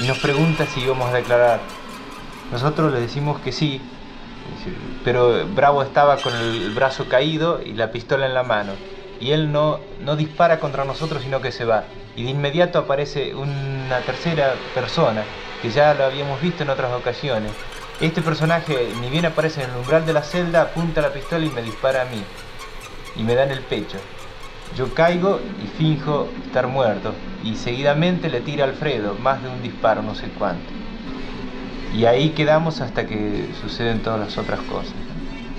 y 0.00 0.06
nos 0.06 0.18
pregunta 0.18 0.66
si 0.66 0.80
íbamos 0.80 1.10
a 1.10 1.16
declarar. 1.16 1.60
Nosotros 2.50 2.92
le 2.92 3.00
decimos 3.00 3.40
que 3.40 3.52
sí, 3.52 3.80
pero 5.04 5.46
Bravo 5.54 5.82
estaba 5.82 6.16
con 6.16 6.34
el 6.34 6.72
brazo 6.74 7.08
caído 7.08 7.60
y 7.62 7.74
la 7.74 7.92
pistola 7.92 8.26
en 8.26 8.34
la 8.34 8.42
mano. 8.42 8.72
Y 9.20 9.30
él 9.32 9.52
no, 9.52 9.80
no 10.00 10.16
dispara 10.16 10.60
contra 10.60 10.84
nosotros, 10.84 11.22
sino 11.22 11.40
que 11.40 11.52
se 11.52 11.64
va. 11.64 11.84
Y 12.16 12.24
de 12.24 12.30
inmediato 12.30 12.78
aparece 12.78 13.34
una 13.34 13.98
tercera 14.06 14.54
persona, 14.74 15.22
que 15.62 15.70
ya 15.70 15.94
lo 15.94 16.04
habíamos 16.04 16.40
visto 16.40 16.62
en 16.62 16.70
otras 16.70 16.92
ocasiones, 16.92 17.52
este 18.00 18.22
personaje, 18.22 18.92
ni 19.00 19.08
bien 19.08 19.24
aparece 19.24 19.62
en 19.62 19.70
el 19.70 19.76
umbral 19.76 20.04
de 20.04 20.12
la 20.12 20.22
celda, 20.22 20.62
apunta 20.62 21.00
la 21.00 21.12
pistola 21.12 21.46
y 21.46 21.50
me 21.50 21.62
dispara 21.62 22.02
a 22.02 22.04
mí. 22.06 22.22
Y 23.14 23.22
me 23.22 23.36
da 23.36 23.44
en 23.44 23.52
el 23.52 23.60
pecho. 23.60 23.98
Yo 24.76 24.92
caigo 24.92 25.40
y 25.62 25.68
finjo 25.78 26.28
estar 26.44 26.66
muerto. 26.66 27.14
Y 27.44 27.54
seguidamente 27.54 28.28
le 28.28 28.40
tira 28.40 28.64
Alfredo, 28.64 29.14
más 29.14 29.40
de 29.42 29.48
un 29.48 29.62
disparo, 29.62 30.02
no 30.02 30.16
sé 30.16 30.28
cuánto. 30.36 30.64
Y 31.94 32.06
ahí 32.06 32.30
quedamos 32.30 32.80
hasta 32.80 33.06
que 33.06 33.48
suceden 33.62 34.02
todas 34.02 34.18
las 34.18 34.36
otras 34.38 34.58
cosas. 34.62 35.03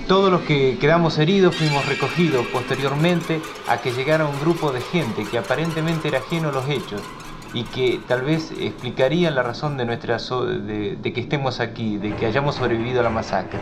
Todos 0.06 0.30
los 0.30 0.42
que 0.42 0.78
quedamos 0.78 1.18
heridos 1.18 1.56
fuimos 1.56 1.84
recogidos 1.84 2.46
posteriormente 2.52 3.40
a 3.66 3.78
que 3.78 3.90
llegara 3.90 4.24
un 4.24 4.38
grupo 4.38 4.70
de 4.70 4.80
gente 4.80 5.24
que 5.24 5.36
aparentemente 5.36 6.06
era 6.06 6.18
ajeno 6.18 6.50
a 6.50 6.52
los 6.52 6.68
hechos 6.68 7.02
y 7.52 7.64
que 7.64 8.00
tal 8.06 8.22
vez 8.22 8.52
explicarían 8.52 9.34
la 9.34 9.42
razón 9.42 9.76
de, 9.76 9.84
nuestra 9.84 10.18
de, 10.18 11.12
que 11.12 11.20
estemos 11.20 11.58
aquí, 11.58 11.96
de 11.98 12.14
que 12.14 12.26
hayamos 12.26 12.54
sobrevivido 12.54 13.00
a 13.00 13.02
la 13.02 13.10
masacre. 13.10 13.58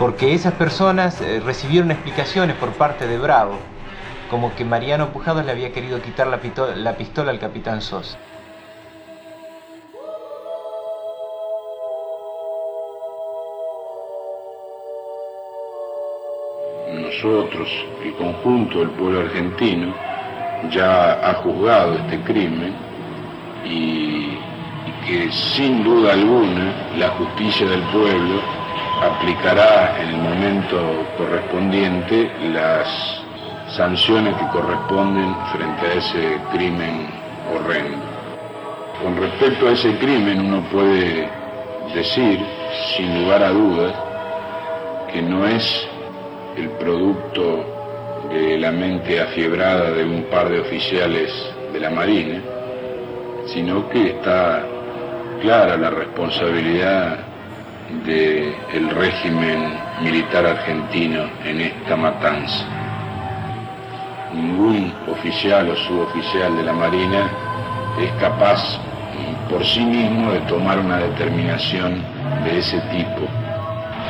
Porque 0.00 0.34
esas 0.34 0.54
personas 0.54 1.20
eh, 1.20 1.38
recibieron 1.38 1.92
explicaciones 1.92 2.56
por 2.56 2.72
parte 2.72 3.06
de 3.06 3.18
Bravo, 3.18 3.58
como 4.30 4.52
que 4.56 4.64
Mariano 4.64 5.12
Pujados 5.12 5.44
le 5.44 5.52
había 5.52 5.72
querido 5.72 6.02
quitar 6.02 6.26
la, 6.26 6.40
la 6.74 6.96
pistola 6.96 7.30
al 7.30 7.38
capitán 7.38 7.82
Sosa. 7.82 8.18
Nosotros, 17.22 17.68
el 18.02 18.14
conjunto 18.14 18.80
del 18.80 18.90
pueblo 18.90 19.20
argentino, 19.20 19.94
ya 20.70 21.12
ha 21.22 21.34
juzgado 21.34 21.94
este 21.94 22.18
crimen 22.22 22.74
y, 23.64 24.36
que 25.06 25.30
sin 25.30 25.84
duda 25.84 26.14
alguna 26.14 26.72
la 26.98 27.10
justicia 27.10 27.68
del 27.68 27.82
pueblo 27.92 28.40
aplicará 29.02 30.00
en 30.00 30.08
el 30.08 30.16
momento 30.16 31.06
correspondiente 31.16 32.28
las 32.52 32.88
sanciones 33.68 34.34
que 34.36 34.46
corresponden 34.48 35.36
frente 35.52 35.86
a 35.86 35.94
ese 35.94 36.38
crimen 36.50 37.06
horrendo. 37.54 37.98
Con 39.00 39.16
respecto 39.16 39.68
a 39.68 39.72
ese 39.72 39.96
crimen 39.98 40.40
uno 40.40 40.60
puede 40.72 41.28
decir, 41.94 42.44
sin 42.96 43.22
lugar 43.22 43.44
a 43.44 43.50
dudas, 43.50 43.94
que 45.12 45.22
no 45.22 45.46
es 45.46 45.91
el 46.56 46.68
producto 46.70 47.64
de 48.30 48.58
la 48.58 48.70
mente 48.70 49.20
afiebrada 49.20 49.90
de 49.90 50.04
un 50.04 50.24
par 50.24 50.48
de 50.48 50.60
oficiales 50.60 51.32
de 51.72 51.80
la 51.80 51.90
Marina, 51.90 52.40
sino 53.46 53.88
que 53.88 54.10
está 54.10 54.64
clara 55.40 55.76
la 55.76 55.90
responsabilidad 55.90 57.18
del 58.06 58.90
régimen 58.90 59.74
militar 60.02 60.46
argentino 60.46 61.24
en 61.44 61.60
esta 61.60 61.96
matanza. 61.96 62.64
Ningún 64.32 64.92
oficial 65.10 65.68
o 65.68 65.76
suboficial 65.76 66.56
de 66.56 66.62
la 66.62 66.72
Marina 66.72 67.30
es 68.00 68.10
capaz 68.12 68.78
por 69.50 69.64
sí 69.64 69.84
mismo 69.84 70.32
de 70.32 70.40
tomar 70.40 70.78
una 70.78 70.98
determinación 70.98 72.02
de 72.44 72.58
ese 72.58 72.80
tipo. 72.80 73.28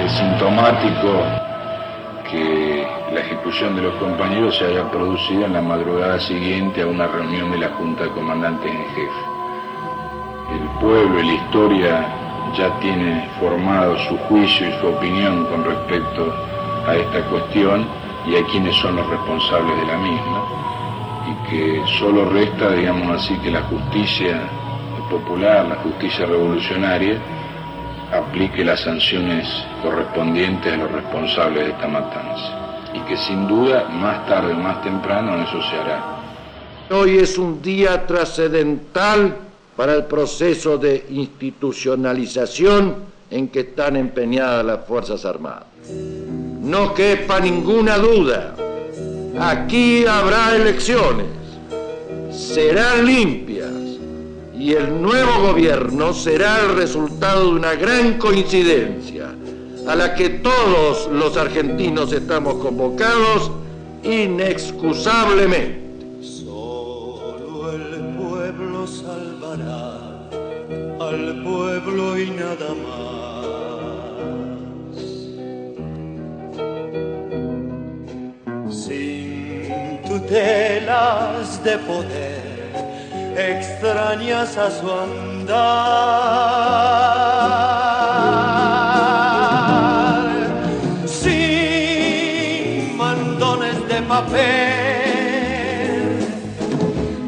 Es 0.04 0.12
sintomático 0.12 1.25
que 2.32 2.86
la 3.12 3.20
ejecución 3.20 3.76
de 3.76 3.82
los 3.82 3.94
compañeros 3.96 4.56
se 4.56 4.64
haya 4.64 4.90
producido 4.90 5.44
en 5.44 5.52
la 5.52 5.60
madrugada 5.60 6.18
siguiente 6.18 6.80
a 6.80 6.86
una 6.86 7.06
reunión 7.06 7.52
de 7.52 7.58
la 7.58 7.68
Junta 7.74 8.04
de 8.04 8.10
Comandantes 8.10 8.72
en 8.72 8.84
Jefe. 8.94 9.22
El 10.50 10.80
pueblo 10.80 11.20
y 11.20 11.26
la 11.26 11.34
historia 11.34 12.06
ya 12.56 12.80
tiene 12.80 13.28
formado 13.38 13.98
su 14.08 14.16
juicio 14.16 14.66
y 14.66 14.80
su 14.80 14.86
opinión 14.86 15.44
con 15.46 15.62
respecto 15.62 16.32
a 16.86 16.96
esta 16.96 17.22
cuestión 17.28 17.86
y 18.26 18.36
a 18.36 18.44
quienes 18.46 18.74
son 18.76 18.96
los 18.96 19.06
responsables 19.08 19.76
de 19.76 19.86
la 19.86 19.98
misma 19.98 20.42
y 21.28 21.50
que 21.50 21.82
solo 21.98 22.30
resta, 22.30 22.70
digamos 22.70 23.16
así, 23.16 23.36
que 23.38 23.50
la 23.50 23.62
justicia 23.62 24.40
popular, 25.10 25.66
la 25.68 25.76
justicia 25.76 26.24
revolucionaria, 26.24 27.20
aplique 28.12 28.64
las 28.64 28.81
sanciones 28.81 29.49
correspondientes 29.83 30.73
a 30.73 30.76
los 30.76 30.92
responsables 30.92 31.64
de 31.64 31.71
esta 31.73 31.88
matanza. 31.88 32.90
Y 32.95 33.00
que 33.09 33.16
sin 33.16 33.49
duda, 33.49 33.88
más 33.88 34.26
tarde 34.26 34.52
o 34.52 34.57
más 34.57 34.83
temprano, 34.83 35.42
eso 35.42 35.62
se 35.62 35.76
hará. 35.76 36.19
Hoy 36.90 37.16
es 37.16 37.38
un 37.38 37.62
día 37.62 38.07
trascendental 38.07 39.37
para 39.76 39.95
el 39.95 40.04
proceso 40.04 40.76
de 40.76 41.07
institucionalización 41.09 42.97
en 43.31 43.49
que 43.49 43.61
están 43.61 43.97
empeñadas 43.97 44.64
las 44.64 44.85
Fuerzas 44.87 45.25
Armadas. 45.25 45.64
No 46.61 46.92
quepa 46.92 47.40
ninguna 47.40 47.97
duda, 47.97 48.54
aquí 49.40 50.04
habrá 50.04 50.54
elecciones, 50.54 51.26
serán 52.31 53.07
limpias 53.07 53.51
y 54.62 54.73
el 54.75 55.00
nuevo 55.02 55.49
gobierno 55.49 56.14
será 56.14 56.61
el 56.61 56.76
resultado 56.76 57.47
de 57.47 57.57
una 57.57 57.75
gran 57.75 58.16
coincidencia 58.16 59.35
a 59.88 59.97
la 59.97 60.14
que 60.14 60.28
todos 60.31 61.09
los 61.11 61.37
argentinos 61.37 62.12
estamos 62.12 62.54
convocados 62.62 63.50
inexcusablemente. 64.04 66.07
Solo 66.23 67.73
el 67.73 68.14
pueblo 68.16 68.87
salvará 68.87 70.28
al 71.00 71.42
pueblo 71.42 72.16
y 72.21 72.31
nada 72.31 72.69
más. 72.85 73.02
Sin 78.73 80.00
tutelas 80.07 81.64
de 81.64 81.78
poder 81.78 82.51
extrañas 83.36 84.56
a 84.56 84.70
su 84.70 84.90
andar, 84.90 85.52
sin 91.06 92.96
mandones 92.96 93.86
de 93.88 94.02
papel 94.02 94.38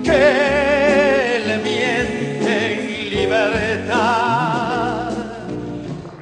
que 0.03 1.43
le 1.47 1.59
mienten 1.59 3.11
libertad. 3.11 5.11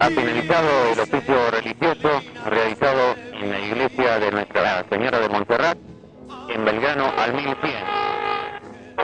Ha 0.01 0.09
finalizado 0.09 0.93
el 0.93 1.01
oficio 1.01 1.51
religioso 1.51 2.23
realizado 2.47 3.15
en 3.33 3.51
la 3.51 3.61
iglesia 3.61 4.19
de 4.19 4.31
Nuestra 4.31 4.85
Señora 4.91 5.21
de 5.21 5.29
Montserrat, 5.29 5.79
en 6.49 6.65
Belgrano 6.65 7.13
al 7.17 7.35
1100 7.35 8.22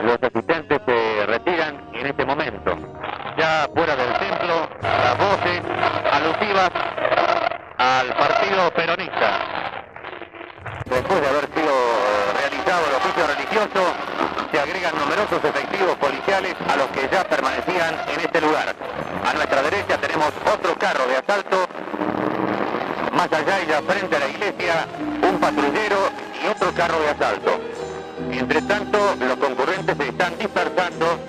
los 0.03 0.17
asistentes 0.21 0.79
se 0.85 1.25
retiran 1.25 1.89
en 1.93 2.07
este 2.07 2.25
momento. 2.25 2.77
Ya 3.37 3.67
fuera 3.73 3.95
del 3.95 4.13
templo, 4.17 4.69
las 4.81 5.17
voces 5.17 5.61
alusivas 6.11 6.69
al 7.77 8.07
partido 8.15 8.71
peronista. 8.73 9.39
Después 10.85 11.21
de 11.21 11.27
haber 11.27 11.45
sido 11.53 11.73
realizado 12.39 12.85
el 12.87 12.95
oficio 12.95 13.27
religioso, 13.27 13.93
se 14.51 14.59
agregan 14.59 14.95
numerosos 14.97 15.43
efectivos 15.43 15.95
policiales 15.97 16.55
a 16.67 16.75
los 16.75 16.87
que 16.87 17.07
ya 17.11 17.23
permanecían 17.23 17.95
en 18.07 18.19
este 18.21 18.41
lugar. 18.41 18.75
A 19.25 19.33
nuestra 19.33 19.61
derecha 19.61 19.97
tenemos 19.97 20.31
otro 20.51 20.75
carro 20.75 21.05
de 21.07 21.17
asalto, 21.17 21.67
más 23.13 23.31
allá 23.31 23.61
y 23.61 23.67
ya 23.67 23.81
frente 23.81 24.15
a 24.15 24.19
la 24.19 24.27
iglesia, 24.27 24.87
un 25.21 25.39
patrullero 25.39 26.09
y 26.43 26.47
otro 26.47 26.73
carro 26.73 26.99
de 26.99 27.09
asalto. 27.09 27.88
Mientras 28.29 28.67
tanto, 28.67 28.97
los 29.19 29.35
concurrentes 29.37 29.97
se 29.97 30.07
están 30.07 30.37
dispersando 30.37 31.19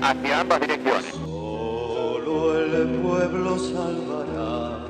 hacia 0.00 0.40
ambas 0.40 0.60
direcciones. 0.60 1.12
Solo 1.12 2.58
el 2.58 2.88
pueblo 3.00 3.58
salvará 3.58 4.84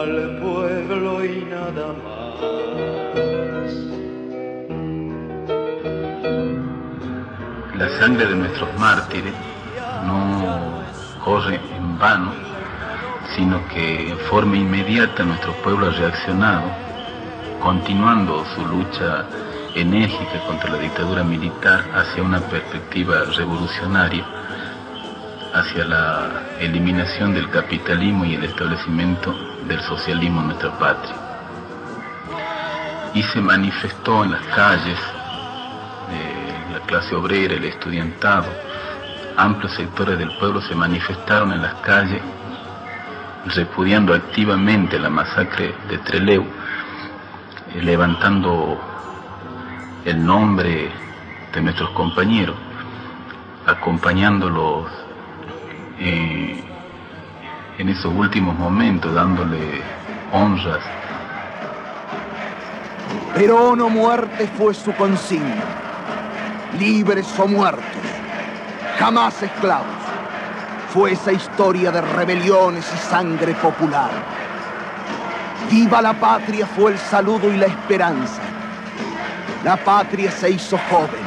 al 0.00 0.38
pueblo 0.38 1.24
y 1.24 1.44
nada 1.44 1.94
más. 2.02 2.22
La 7.76 7.88
sangre 8.00 8.26
de 8.26 8.34
nuestros 8.34 8.68
mártires 8.78 9.34
no 10.06 10.82
corre 11.22 11.60
en 11.76 11.98
vano, 11.98 12.32
sino 13.36 13.60
que 13.68 14.10
en 14.10 14.18
forma 14.30 14.56
inmediata 14.56 15.22
nuestro 15.24 15.52
pueblo 15.62 15.88
ha 15.88 15.90
reaccionado, 15.90 16.70
continuando 17.62 18.44
su 18.54 18.66
lucha 18.66 19.26
enérgica 19.74 20.40
contra 20.46 20.70
la 20.70 20.78
dictadura 20.78 21.22
militar 21.22 21.84
hacia 21.94 22.22
una 22.22 22.40
perspectiva 22.40 23.24
revolucionaria, 23.36 24.24
hacia 25.54 25.84
la 25.84 26.42
eliminación 26.60 27.34
del 27.34 27.48
capitalismo 27.50 28.24
y 28.24 28.34
el 28.34 28.44
establecimiento 28.44 29.34
del 29.66 29.80
socialismo 29.82 30.40
en 30.40 30.46
nuestra 30.48 30.78
patria. 30.78 31.16
Y 33.14 33.22
se 33.22 33.40
manifestó 33.40 34.24
en 34.24 34.32
las 34.32 34.42
calles 34.54 34.98
la 36.72 36.80
clase 36.80 37.14
obrera, 37.14 37.54
el 37.54 37.64
estudiantado, 37.64 38.48
amplios 39.36 39.74
sectores 39.74 40.18
del 40.18 40.30
pueblo 40.38 40.60
se 40.62 40.74
manifestaron 40.74 41.52
en 41.52 41.62
las 41.62 41.74
calles 41.74 42.22
repudiando 43.46 44.14
activamente 44.14 44.98
la 44.98 45.10
masacre 45.10 45.74
de 45.88 45.98
Treleu, 45.98 46.44
eh, 47.74 47.82
levantando 47.82 48.80
el 50.04 50.24
nombre 50.24 50.90
de 51.54 51.60
nuestros 51.60 51.90
compañeros, 51.90 52.56
acompañándolos 53.66 54.90
eh, 55.98 56.64
en 57.78 57.88
esos 57.88 58.12
últimos 58.12 58.58
momentos, 58.58 59.14
dándole 59.14 59.80
honras. 60.32 60.80
Perón 63.34 63.80
o 63.80 63.88
muerte 63.88 64.50
fue 64.58 64.74
su 64.74 64.92
consigna, 64.92 65.62
libres 66.78 67.38
o 67.38 67.46
muertos, 67.46 67.84
jamás 68.98 69.40
esclavos. 69.42 69.86
Fue 70.92 71.12
esa 71.12 71.32
historia 71.32 71.90
de 71.90 72.00
rebeliones 72.00 72.84
y 72.92 72.98
sangre 72.98 73.54
popular. 73.54 74.10
Viva 75.70 76.02
la 76.02 76.12
patria 76.12 76.66
fue 76.66 76.92
el 76.92 76.98
saludo 76.98 77.50
y 77.50 77.56
la 77.56 77.66
esperanza 77.66 78.42
la 79.64 79.76
patria 79.76 80.30
se 80.30 80.50
hizo 80.50 80.76
joven, 80.90 81.22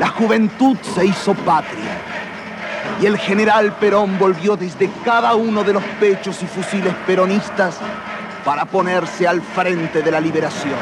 la 0.00 0.08
juventud 0.08 0.76
se 0.80 1.04
hizo 1.06 1.34
patria. 1.34 1.98
Y 3.00 3.06
el 3.06 3.18
general 3.18 3.72
Perón 3.72 4.18
volvió 4.18 4.56
desde 4.56 4.90
cada 5.04 5.34
uno 5.34 5.62
de 5.62 5.74
los 5.74 5.82
pechos 6.00 6.42
y 6.42 6.46
fusiles 6.46 6.94
peronistas 7.06 7.78
para 8.44 8.64
ponerse 8.64 9.26
al 9.26 9.40
frente 9.42 10.02
de 10.02 10.10
la 10.10 10.20
liberación. 10.20 10.74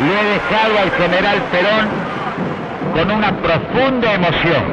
Le 0.00 0.20
he 0.20 0.24
dejado 0.34 0.78
al 0.78 0.90
general 0.92 1.42
Perón 1.50 1.88
con 2.94 3.10
una 3.10 3.36
profunda 3.42 4.14
emoción, 4.14 4.64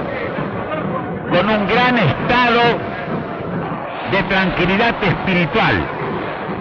con 1.29 1.49
un 1.49 1.67
gran 1.67 1.97
estado 1.97 2.61
de 4.11 4.23
tranquilidad 4.23 5.03
espiritual 5.03 5.85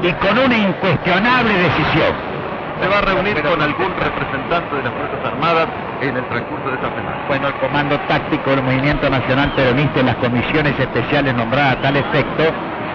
y 0.02 0.12
con 0.14 0.38
una 0.38 0.56
incuestionable 0.56 1.54
decisión 1.54 2.33
se 2.80 2.88
va 2.88 2.98
a 2.98 3.00
reunir 3.02 3.40
con 3.42 3.60
algún 3.60 3.92
representante 3.98 4.76
de 4.76 4.82
las 4.82 4.92
Fuerzas 4.92 5.24
Armadas 5.24 5.68
en 6.00 6.16
el 6.16 6.24
transcurso 6.26 6.68
de 6.68 6.74
esta 6.74 6.88
semana. 6.88 7.24
Bueno, 7.28 7.48
el 7.48 7.54
Comando 7.54 7.98
Táctico 8.08 8.50
del 8.50 8.62
Movimiento 8.62 9.08
Nacional 9.08 9.52
Peronista 9.54 10.00
y 10.00 10.02
las 10.04 10.16
comisiones 10.16 10.78
especiales 10.78 11.34
nombradas 11.34 11.76
a 11.76 11.82
tal 11.82 11.96
efecto 11.96 12.44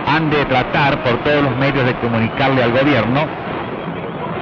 han 0.07 0.29
de 0.29 0.45
tratar 0.45 1.01
por 1.03 1.17
todos 1.23 1.43
los 1.43 1.55
medios 1.57 1.85
de 1.85 1.93
comunicarle 1.95 2.63
al 2.63 2.71
gobierno 2.71 3.27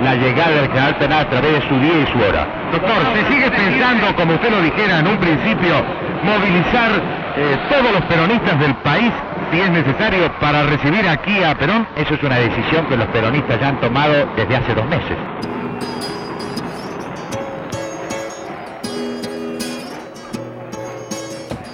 la 0.04 0.14
llegada 0.16 0.52
del 0.52 0.68
general 0.68 0.96
penal 0.98 1.22
a 1.22 1.30
través 1.30 1.54
de 1.54 1.62
su 1.68 1.80
día 1.80 2.00
y 2.04 2.08
su 2.12 2.20
hora. 2.20 2.48
Doctor, 2.72 2.98
¿se 3.16 3.34
sigue 3.34 3.50
pensando, 3.50 4.16
como 4.16 4.34
usted 4.34 4.52
lo 4.52 4.62
dijera 4.62 5.00
en 5.00 5.08
un 5.08 5.18
principio, 5.18 5.84
movilizar 6.24 6.92
eh, 7.36 7.58
todos 7.70 7.92
los 7.92 8.02
peronistas 8.04 8.60
del 8.60 8.76
país 8.76 9.12
si 9.52 9.60
es 9.60 9.70
necesario, 9.72 10.32
para 10.40 10.64
recibir 10.64 11.08
aquí 11.08 11.44
a 11.44 11.58
Perón? 11.58 11.88
Eso 11.96 12.14
es 12.14 12.24
una 12.24 12.38
decisión 12.38 12.88
que 12.88 12.98
los 12.98 13.08
peronistas 13.08 13.60
ya 13.60 13.70
han 13.70 13.80
tomado 13.80 14.28
desde 14.36 14.56
hace 14.56 14.74
dos 14.74 14.86
meses. 14.86 15.18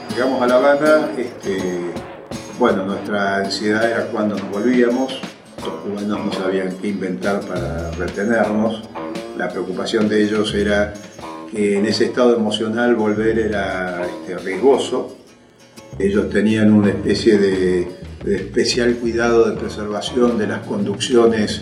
Llegamos 0.10 0.42
a 0.42 0.48
La 0.48 0.56
Habana, 0.56 1.08
este, 1.18 1.92
bueno, 2.60 2.86
nuestra 2.86 3.38
ansiedad 3.38 3.90
era 3.90 4.06
cuando 4.08 4.36
nos 4.36 4.50
volvíamos, 4.52 5.20
los 5.58 5.74
cubanos 5.82 6.26
no 6.26 6.32
sabían 6.32 6.78
qué 6.80 6.90
inventar 6.90 7.42
para 7.42 7.90
retenernos, 7.92 8.84
la 9.38 9.50
preocupación 9.50 10.08
de 10.08 10.24
ellos 10.24 10.54
era 10.54 10.94
que 11.52 11.78
en 11.80 11.86
ese 11.88 12.06
estado 12.06 12.36
emocional 12.36 12.96
volver 12.96 13.40
era 13.40 14.06
este, 14.06 14.38
riesgoso, 14.38 15.18
ellos 16.00 16.30
tenían 16.30 16.74
una 16.74 16.90
especie 16.90 17.38
de, 17.38 17.88
de 18.24 18.36
especial 18.36 18.96
cuidado 18.96 19.50
de 19.50 19.58
preservación 19.58 20.38
de 20.38 20.48
las 20.48 20.60
conducciones 20.66 21.62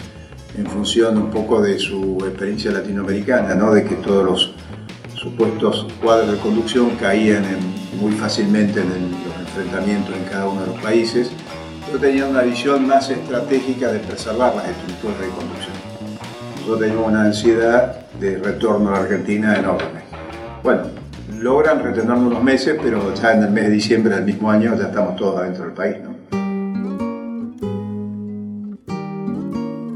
en 0.58 0.66
función 0.68 1.18
un 1.18 1.32
poco 1.32 1.62
de 1.62 1.80
su 1.80 2.18
experiencia 2.28 2.72
latinoamericana, 2.72 3.56
¿no? 3.56 3.74
de 3.74 3.84
que 3.86 3.96
todos 3.96 4.26
los 4.26 4.54
supuestos 5.16 5.88
cuadros 6.02 6.32
de 6.32 6.38
conducción 6.40 6.92
caían 7.00 7.44
en- 7.46 7.82
muy 8.00 8.14
fácilmente 8.14 8.80
en 8.82 8.88
el- 8.92 9.12
los 9.12 9.40
enfrentamientos 9.48 10.16
en 10.16 10.24
cada 10.26 10.48
uno 10.48 10.62
de 10.62 10.68
los 10.68 10.80
países, 10.82 11.30
pero 11.86 12.00
tenían 12.00 12.30
una 12.30 12.42
visión 12.42 12.88
más 12.88 13.10
estratégica 13.10 13.92
de 13.92 14.00
preservar 14.00 14.56
las 14.56 14.68
estructuras 14.70 15.20
de 15.20 15.28
conducción. 15.28 15.74
Nosotros 16.56 16.80
teníamos 16.80 17.08
una 17.08 17.24
ansiedad 17.26 17.96
de 18.20 18.38
retorno 18.38 18.90
a 18.90 18.94
la 18.94 19.00
Argentina 19.00 19.56
enorme. 19.58 20.02
Bueno, 20.64 20.84
logran 21.42 21.84
retenernos 21.84 22.28
unos 22.28 22.44
meses, 22.44 22.78
pero 22.82 23.14
ya 23.16 23.34
en 23.34 23.44
el 23.44 23.52
mes 23.52 23.66
de 23.66 23.72
diciembre 23.72 24.16
del 24.16 24.26
mismo 24.26 24.50
año 24.50 24.76
ya 24.76 24.86
estamos 24.86 25.16
todos 25.16 25.40
adentro 25.40 25.66
del 25.66 25.74
país. 25.74 25.98
¿no? 26.04 26.12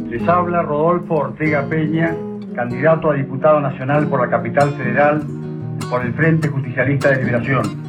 Les 0.10 0.28
habla 0.28 0.64
Rodolfo 0.64 1.16
Ortega 1.16 1.64
Peña, 1.70 2.16
candidato 2.56 3.12
a 3.12 3.16
diputado 3.16 3.60
nacional 3.60 4.08
por 4.08 4.22
la 4.22 4.30
capital 4.30 4.72
federal 4.72 5.22
por 5.90 6.04
el 6.04 6.14
Frente 6.14 6.48
Justicialista 6.48 7.10
de 7.10 7.18
Liberación. 7.18 7.86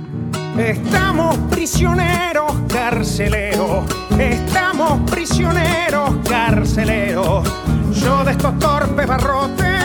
Estamos 0.58 1.36
prisioneros 1.50 2.52
carceleros, 2.72 3.84
estamos 4.18 5.10
prisioneros 5.10 6.16
carceleros. 6.28 7.52
Yo 7.92 8.24
de 8.24 8.32
estos 8.32 8.58
torpes 8.58 9.06
barrotes, 9.06 9.75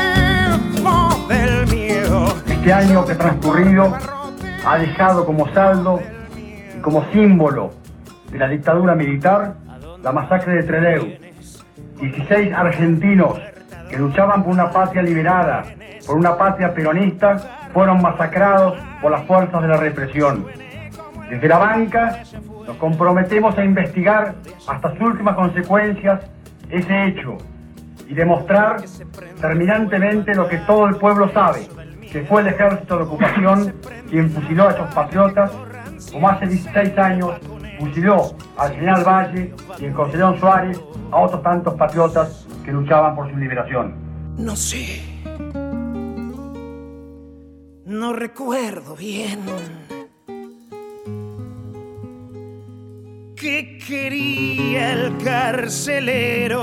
Este 1.31 2.73
año 2.73 3.05
que 3.05 3.15
transcurrido 3.15 3.93
ha 4.65 4.77
dejado 4.77 5.25
como 5.25 5.51
saldo 5.53 5.99
y 6.37 6.79
como 6.81 7.05
símbolo 7.11 7.71
de 8.31 8.37
la 8.37 8.47
dictadura 8.47 8.95
militar 8.95 9.55
la 10.03 10.11
masacre 10.11 10.55
de 10.55 10.63
Trelew. 10.63 11.17
16 11.99 12.53
argentinos 12.53 13.39
que 13.89 13.97
luchaban 13.97 14.43
por 14.43 14.53
una 14.53 14.71
patria 14.71 15.01
liberada, 15.01 15.63
por 16.05 16.17
una 16.17 16.37
patria 16.37 16.73
peronista, 16.73 17.37
fueron 17.73 18.01
masacrados 18.01 18.77
por 19.01 19.11
las 19.11 19.25
fuerzas 19.25 19.61
de 19.61 19.67
la 19.67 19.77
represión. 19.77 20.45
Desde 21.29 21.47
la 21.47 21.57
banca 21.57 22.23
nos 22.67 22.75
comprometemos 22.77 23.57
a 23.57 23.63
investigar 23.63 24.35
hasta 24.67 24.91
sus 24.91 25.01
últimas 25.01 25.35
consecuencias 25.35 26.21
ese 26.69 27.05
hecho 27.05 27.37
y 28.11 28.13
demostrar 28.13 28.83
terminantemente 29.39 30.35
lo 30.35 30.49
que 30.49 30.57
todo 30.57 30.85
el 30.87 30.97
pueblo 30.97 31.31
sabe, 31.31 31.69
que 32.11 32.23
fue 32.23 32.41
el 32.41 32.47
ejército 32.47 32.97
de 32.97 33.03
ocupación 33.03 33.73
quien 34.09 34.29
fusiló 34.29 34.67
a 34.67 34.71
esos 34.71 34.93
patriotas, 34.93 35.49
como 36.11 36.27
hace 36.27 36.45
16 36.45 36.97
años 36.97 37.39
fusiló 37.79 38.35
al 38.57 38.73
general 38.73 39.05
Valle 39.07 39.55
y 39.79 39.85
el 39.85 39.93
Conselón 39.93 40.37
Suárez 40.41 40.77
a 41.09 41.19
otros 41.19 41.41
tantos 41.41 41.73
patriotas 41.75 42.45
que 42.65 42.73
luchaban 42.73 43.15
por 43.15 43.31
su 43.31 43.37
liberación. 43.37 43.95
No 44.37 44.57
sé. 44.57 45.01
No 47.85 48.11
recuerdo 48.11 48.97
bien. 48.97 49.39
¿Qué 53.37 53.79
quería 53.87 54.91
el 54.93 55.17
carcelero? 55.23 56.61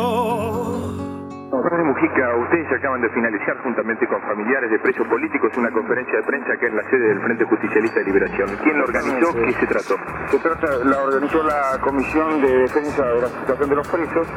Jorge 1.51 1.83
Mujica, 1.83 2.37
ustedes 2.37 2.71
acaban 2.73 3.01
de 3.01 3.09
finalizar 3.09 3.57
juntamente 3.63 4.07
con 4.07 4.21
familiares 4.21 4.71
de 4.71 4.79
presos 4.81 5.07
políticos 5.09 5.51
una 5.57 5.71
conferencia 5.71 6.19
de 6.19 6.23
prensa 6.23 6.57
que 6.61 6.67
es 6.67 6.75
la 6.75 6.83
sede 6.91 7.09
del 7.09 7.21
Frente 7.23 7.45
Justicialista 7.45 8.01
de 8.01 8.05
Liberación. 8.05 8.49
¿Quién 8.63 8.77
lo 8.77 8.85
organizó? 8.85 9.33
¿Qué 9.33 9.53
se 9.55 9.67
trató? 9.67 9.97
Se 10.29 10.39
trata, 10.39 10.67
la 10.85 10.99
organizó 11.03 11.43
la 11.43 11.79
Comisión 11.81 12.43
de 12.43 12.59
Defensa 12.59 13.03
de 13.03 13.23
la 13.23 13.29
Situación 13.29 13.71
de 13.71 13.77
los 13.77 13.89
Presos 13.89 14.29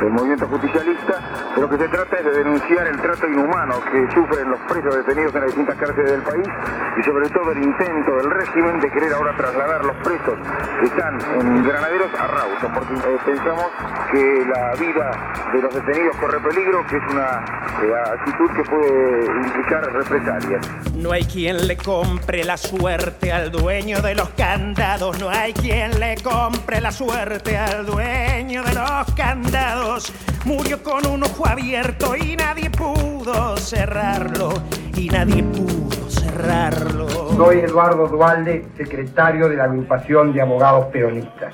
del 0.00 0.10
Movimiento 0.10 0.46
Justicialista. 0.48 1.14
De 1.54 1.60
lo 1.60 1.70
que 1.70 1.78
se 1.78 1.88
trata 1.88 2.16
es 2.16 2.24
de 2.24 2.30
denunciar 2.32 2.86
el 2.88 3.00
trato 3.00 3.28
inhumano 3.28 3.74
que 3.92 4.10
sufren 4.10 4.50
los 4.50 4.60
presos 4.66 4.96
detenidos 4.96 5.34
en 5.36 5.40
las 5.42 5.46
distintas 5.46 5.76
cárceles 5.76 6.10
del 6.10 6.22
país 6.22 6.48
y 6.98 7.02
sobre 7.04 7.28
todo 7.30 7.52
el 7.52 7.62
intento 7.62 8.16
del 8.16 8.30
régimen 8.30 8.80
de 8.80 8.90
querer 8.90 9.12
ahora 9.12 9.36
trasladar 9.36 9.84
los 9.84 9.96
presos 9.98 10.34
que 10.80 10.86
están 10.86 11.18
en 11.40 11.62
Granaderos 11.62 12.12
a 12.18 12.26
Rawson, 12.26 12.72
porque 12.74 12.94
eh, 12.94 13.18
pensamos 13.24 13.70
que 14.10 14.44
la 14.46 14.74
vida 14.74 15.10
de 15.52 15.62
los 15.62 15.74
detenidos 15.74 16.16
corre 16.16 16.40
peligro, 16.40 16.55
que 16.56 16.96
es 16.96 17.02
una 17.10 17.44
eh, 17.82 18.12
actitud 18.14 18.50
que 18.56 18.62
puede 18.62 19.26
implicar 19.44 19.92
represalias. 19.92 20.66
No 20.94 21.12
hay 21.12 21.24
quien 21.24 21.66
le 21.66 21.76
compre 21.76 22.44
la 22.44 22.56
suerte 22.56 23.30
al 23.30 23.50
dueño 23.50 24.00
de 24.00 24.14
los 24.14 24.30
candados. 24.30 25.20
No 25.20 25.28
hay 25.28 25.52
quien 25.52 26.00
le 26.00 26.16
compre 26.22 26.80
la 26.80 26.90
suerte 26.92 27.58
al 27.58 27.84
dueño 27.84 28.62
de 28.62 28.72
los 28.72 29.14
candados. 29.14 30.10
Murió 30.46 30.82
con 30.82 31.06
un 31.06 31.24
ojo 31.24 31.46
abierto 31.46 32.16
y 32.16 32.36
nadie 32.36 32.70
pudo 32.70 33.58
cerrarlo. 33.58 34.54
Y 34.94 35.10
nadie 35.10 35.42
pudo 35.42 36.08
cerrarlo. 36.08 37.06
Soy 37.36 37.58
Eduardo 37.58 38.08
Dualde, 38.08 38.66
secretario 38.78 39.50
de 39.50 39.56
la 39.56 39.64
agrupación 39.64 40.32
de 40.32 40.40
abogados 40.40 40.86
peronistas. 40.86 41.52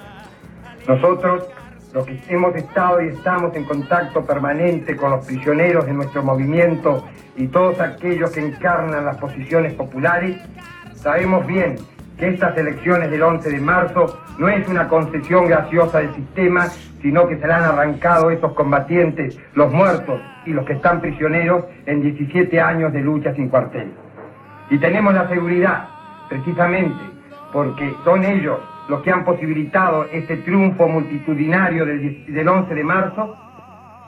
Nosotros, 0.87 1.43
los 1.93 2.07
que 2.07 2.19
hemos 2.29 2.55
estado 2.57 3.03
y 3.03 3.09
estamos 3.09 3.55
en 3.55 3.65
contacto 3.65 4.25
permanente 4.25 4.97
con 4.97 5.11
los 5.11 5.27
prisioneros 5.27 5.85
de 5.87 5.93
nuestro 5.93 6.23
movimiento 6.23 7.05
y 7.37 7.49
todos 7.49 7.79
aquellos 7.81 8.31
que 8.31 8.41
encarnan 8.41 9.05
las 9.05 9.19
posiciones 9.19 9.75
populares, 9.75 10.37
sabemos 10.95 11.47
bien 11.47 11.77
que 12.17 12.29
estas 12.29 12.57
elecciones 12.57 13.11
del 13.11 13.23
11 13.23 13.51
de 13.51 13.61
marzo 13.61 14.19
no 14.39 14.49
es 14.49 14.67
una 14.69 14.89
concesión 14.89 15.47
graciosa 15.47 15.99
del 15.99 16.15
sistema, 16.15 16.69
sino 17.03 17.27
que 17.27 17.39
se 17.39 17.47
le 17.47 17.53
han 17.53 17.65
arrancado 17.65 18.31
estos 18.31 18.53
combatientes, 18.55 19.39
los 19.55 19.73
muertos 19.73 20.21
y 20.47 20.51
los 20.53 20.65
que 20.65 20.75
están 20.75 21.01
prisioneros 21.01 21.65
en 21.87 22.01
17 22.03 22.61
años 22.61 22.93
de 22.93 23.01
lucha 23.01 23.35
sin 23.35 23.49
cuartel. 23.49 23.93
Y 24.71 24.79
tenemos 24.79 25.13
la 25.13 25.29
seguridad, 25.29 25.89
precisamente, 26.29 27.03
porque 27.53 27.95
son 28.05 28.25
ellos 28.25 28.59
los 28.89 29.03
que 29.03 29.11
han 29.11 29.25
posibilitado 29.25 30.07
este 30.13 30.39
triunfo 30.39 30.89
multitudinario 30.89 31.87
del, 31.87 32.01
10 32.01 32.35
del 32.35 32.49
11 32.49 32.75
de 32.75 32.85
marzo, 32.85 33.37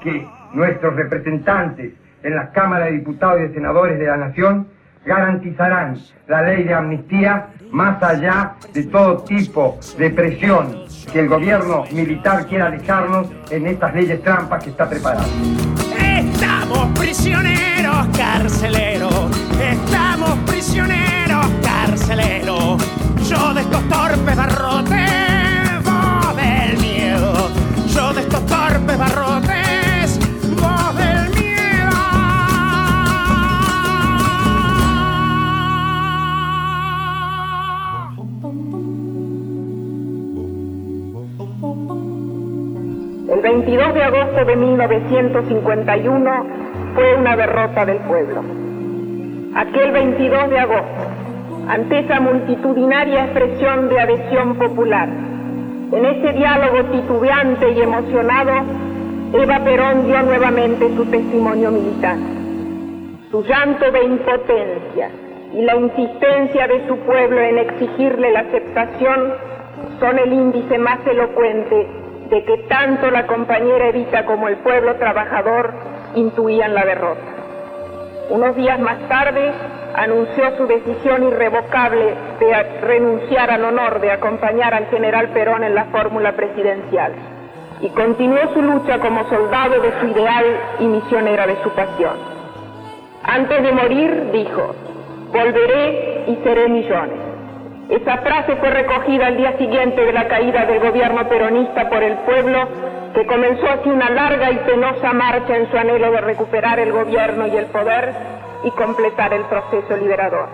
que 0.02 0.26
nuestros 0.52 0.94
representantes 0.96 1.92
en 2.22 2.34
las 2.34 2.50
cámaras 2.50 2.88
de 2.88 2.98
diputados 2.98 3.40
y 3.40 3.42
de 3.44 3.54
senadores 3.54 3.98
de 3.98 4.06
la 4.06 4.16
Nación 4.16 4.68
garantizarán 5.04 5.98
la 6.26 6.42
ley 6.42 6.64
de 6.64 6.74
amnistía 6.74 7.48
más 7.70 8.02
allá 8.02 8.54
de 8.72 8.84
todo 8.84 9.24
tipo 9.24 9.78
de 9.98 10.10
presión 10.10 10.84
que 11.12 11.20
el 11.20 11.28
gobierno 11.28 11.84
militar 11.92 12.46
quiera 12.46 12.70
dejarnos 12.70 13.28
en 13.50 13.66
estas 13.66 13.94
leyes 13.94 14.22
trampas 14.22 14.64
que 14.64 14.70
está 14.70 14.88
preparando. 14.88 15.28
Estamos 15.98 16.98
prisioneros 16.98 18.06
carceleros. 18.16 19.14
Estamos 19.60 20.38
prisioneros 20.46 21.46
carceleros. 21.62 23.13
Yo 23.28 23.54
de 23.54 23.62
estos 23.62 23.88
torpes 23.88 24.36
barrotes, 24.36 25.82
vos 25.82 26.36
del 26.36 26.78
miedo. 26.78 27.32
Yo 27.86 28.12
de 28.12 28.20
estos 28.20 28.44
torpes 28.46 28.98
barrotes, 28.98 30.20
vos 30.60 30.96
del 30.96 31.30
miedo. 31.30 31.90
El 43.32 43.40
22 43.40 43.94
de 43.94 44.02
agosto 44.02 44.44
de 44.44 44.56
1951 44.56 46.46
fue 46.94 47.14
una 47.16 47.36
derrota 47.36 47.86
del 47.86 47.98
pueblo. 48.00 48.42
Aquel 49.56 49.92
22 49.92 50.50
de 50.50 50.58
agosto, 50.58 51.23
ante 51.68 52.00
esa 52.00 52.20
multitudinaria 52.20 53.24
expresión 53.24 53.88
de 53.88 54.00
adhesión 54.00 54.56
popular, 54.56 55.08
en 55.92 56.04
ese 56.04 56.32
diálogo 56.32 56.90
titubeante 56.90 57.70
y 57.70 57.80
emocionado, 57.80 58.52
Eva 59.32 59.60
Perón 59.64 60.06
dio 60.06 60.22
nuevamente 60.22 60.88
su 60.96 61.04
testimonio 61.06 61.70
militar. 61.70 62.16
Su 63.30 63.42
llanto 63.42 63.90
de 63.90 64.04
impotencia 64.04 65.10
y 65.52 65.62
la 65.62 65.76
insistencia 65.76 66.66
de 66.66 66.86
su 66.88 66.96
pueblo 66.98 67.40
en 67.40 67.58
exigirle 67.58 68.32
la 68.32 68.40
aceptación 68.40 69.34
son 70.00 70.18
el 70.18 70.32
índice 70.32 70.78
más 70.78 70.98
elocuente 71.06 71.86
de 72.30 72.44
que 72.44 72.58
tanto 72.68 73.10
la 73.10 73.26
compañera 73.26 73.88
Evita 73.88 74.24
como 74.26 74.48
el 74.48 74.56
pueblo 74.58 74.96
trabajador 74.96 75.72
intuían 76.14 76.74
la 76.74 76.84
derrota. 76.84 77.33
Unos 78.30 78.56
días 78.56 78.80
más 78.80 78.98
tarde 79.08 79.52
anunció 79.94 80.56
su 80.56 80.66
decisión 80.66 81.24
irrevocable 81.28 82.14
de 82.40 82.62
renunciar 82.80 83.50
al 83.50 83.64
honor 83.64 84.00
de 84.00 84.12
acompañar 84.12 84.72
al 84.72 84.86
general 84.86 85.28
Perón 85.28 85.62
en 85.62 85.74
la 85.74 85.84
fórmula 85.86 86.32
presidencial 86.32 87.12
y 87.80 87.88
continuó 87.90 88.40
su 88.54 88.62
lucha 88.62 88.98
como 88.98 89.28
soldado 89.28 89.80
de 89.80 89.92
su 90.00 90.06
ideal 90.06 90.44
y 90.80 90.84
misionera 90.86 91.46
de 91.46 91.62
su 91.62 91.70
pasión. 91.70 92.16
Antes 93.22 93.62
de 93.62 93.72
morir 93.72 94.30
dijo, 94.32 94.74
volveré 95.30 96.24
y 96.26 96.36
seré 96.42 96.68
millones. 96.68 97.18
Esa 97.90 98.16
frase 98.18 98.56
fue 98.56 98.70
recogida 98.70 99.26
al 99.26 99.36
día 99.36 99.58
siguiente 99.58 100.02
de 100.02 100.12
la 100.12 100.28
caída 100.28 100.64
del 100.64 100.80
gobierno 100.80 101.28
peronista 101.28 101.90
por 101.90 102.02
el 102.02 102.16
pueblo, 102.18 102.68
que 103.14 103.26
comenzó 103.26 103.66
así 103.68 103.88
una 103.88 104.10
larga 104.10 104.50
y 104.50 104.56
penosa 104.58 105.12
marcha 105.12 105.56
en 105.56 105.70
su 105.70 105.76
anhelo 105.76 106.10
de 106.10 106.20
recuperar 106.20 106.78
el 106.80 106.92
gobierno 106.92 107.46
y 107.46 107.56
el 107.56 107.66
poder 107.66 108.12
y 108.64 108.70
completar 108.72 109.32
el 109.32 109.42
proceso 109.44 109.96
liberador. 109.96 110.48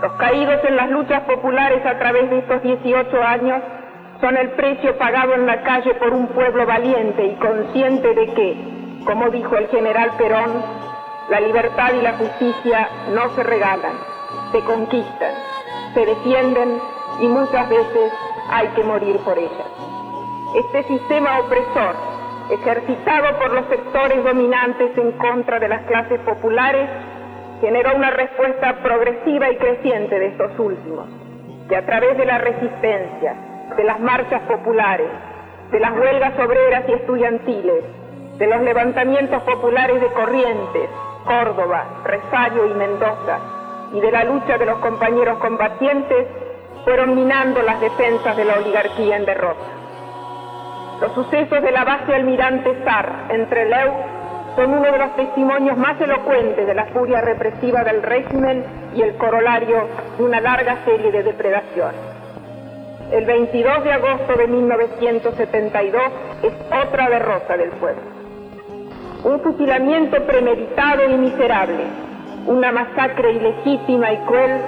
Los 0.00 0.12
caídos 0.12 0.60
en 0.64 0.76
las 0.76 0.90
luchas 0.90 1.22
populares 1.22 1.84
a 1.84 1.98
través 1.98 2.30
de 2.30 2.38
estos 2.38 2.62
18 2.62 3.22
años 3.22 3.62
son 4.20 4.36
el 4.36 4.50
precio 4.50 4.96
pagado 4.98 5.34
en 5.34 5.46
la 5.46 5.62
calle 5.62 5.94
por 5.94 6.12
un 6.12 6.28
pueblo 6.28 6.64
valiente 6.66 7.26
y 7.26 7.34
consciente 7.36 8.14
de 8.14 8.26
que, 8.34 9.02
como 9.04 9.30
dijo 9.30 9.56
el 9.56 9.68
general 9.68 10.12
Perón, 10.16 10.62
la 11.28 11.40
libertad 11.40 11.92
y 11.92 12.02
la 12.02 12.12
justicia 12.14 12.88
no 13.12 13.28
se 13.30 13.42
regalan, 13.42 13.94
se 14.52 14.60
conquistan 14.60 15.34
se 15.94 16.06
defienden 16.06 16.80
y 17.20 17.26
muchas 17.26 17.68
veces 17.68 18.12
hay 18.50 18.68
que 18.68 18.82
morir 18.82 19.16
por 19.18 19.38
ellas. 19.38 19.91
Este 20.54 20.82
sistema 20.84 21.38
opresor, 21.40 21.94
ejercitado 22.50 23.38
por 23.38 23.54
los 23.54 23.66
sectores 23.68 24.22
dominantes 24.22 24.90
en 24.98 25.12
contra 25.12 25.58
de 25.58 25.66
las 25.66 25.80
clases 25.86 26.20
populares, 26.20 26.90
generó 27.62 27.96
una 27.96 28.10
respuesta 28.10 28.76
progresiva 28.82 29.50
y 29.50 29.56
creciente 29.56 30.18
de 30.18 30.26
estos 30.26 30.58
últimos, 30.58 31.08
que 31.70 31.76
a 31.76 31.86
través 31.86 32.18
de 32.18 32.26
la 32.26 32.36
resistencia, 32.36 33.34
de 33.78 33.84
las 33.84 33.98
marchas 34.00 34.42
populares, 34.42 35.08
de 35.70 35.80
las 35.80 35.92
huelgas 35.92 36.38
obreras 36.38 36.84
y 36.86 36.92
estudiantiles, 36.92 37.84
de 38.36 38.46
los 38.46 38.60
levantamientos 38.60 39.42
populares 39.44 40.02
de 40.02 40.08
Corrientes, 40.08 40.90
Córdoba, 41.24 42.02
Resario 42.04 42.66
y 42.66 42.74
Mendoza, 42.74 43.38
y 43.94 44.00
de 44.00 44.10
la 44.10 44.24
lucha 44.24 44.58
de 44.58 44.66
los 44.66 44.78
compañeros 44.80 45.38
combatientes 45.38 46.26
fueron 46.84 47.14
minando 47.14 47.62
las 47.62 47.80
defensas 47.80 48.36
de 48.36 48.44
la 48.44 48.58
oligarquía 48.58 49.16
en 49.16 49.24
derrota. 49.24 49.81
Los 51.02 51.14
sucesos 51.14 51.60
de 51.60 51.72
la 51.72 51.82
base 51.84 52.14
almirante 52.14 52.80
Sar 52.84 53.26
en 53.30 53.48
Trelew 53.48 53.92
son 54.54 54.72
uno 54.72 54.92
de 54.92 54.98
los 54.98 55.16
testimonios 55.16 55.76
más 55.76 56.00
elocuentes 56.00 56.64
de 56.64 56.74
la 56.74 56.86
furia 56.86 57.20
represiva 57.20 57.82
del 57.82 58.04
régimen 58.04 58.64
y 58.94 59.02
el 59.02 59.16
corolario 59.16 59.88
de 60.16 60.22
una 60.22 60.40
larga 60.40 60.76
serie 60.84 61.10
de 61.10 61.24
depredaciones. 61.24 62.00
El 63.10 63.24
22 63.26 63.82
de 63.82 63.92
agosto 63.92 64.36
de 64.36 64.46
1972 64.46 66.02
es 66.44 66.52
otra 66.86 67.10
derrota 67.10 67.56
del 67.56 67.70
pueblo. 67.70 68.02
Un 69.24 69.40
fusilamiento 69.40 70.24
premeditado 70.24 71.04
y 71.10 71.18
miserable 71.18 71.82
una 72.46 72.70
masacre 72.70 73.32
ilegítima 73.32 74.12
y 74.12 74.18
cruel, 74.18 74.60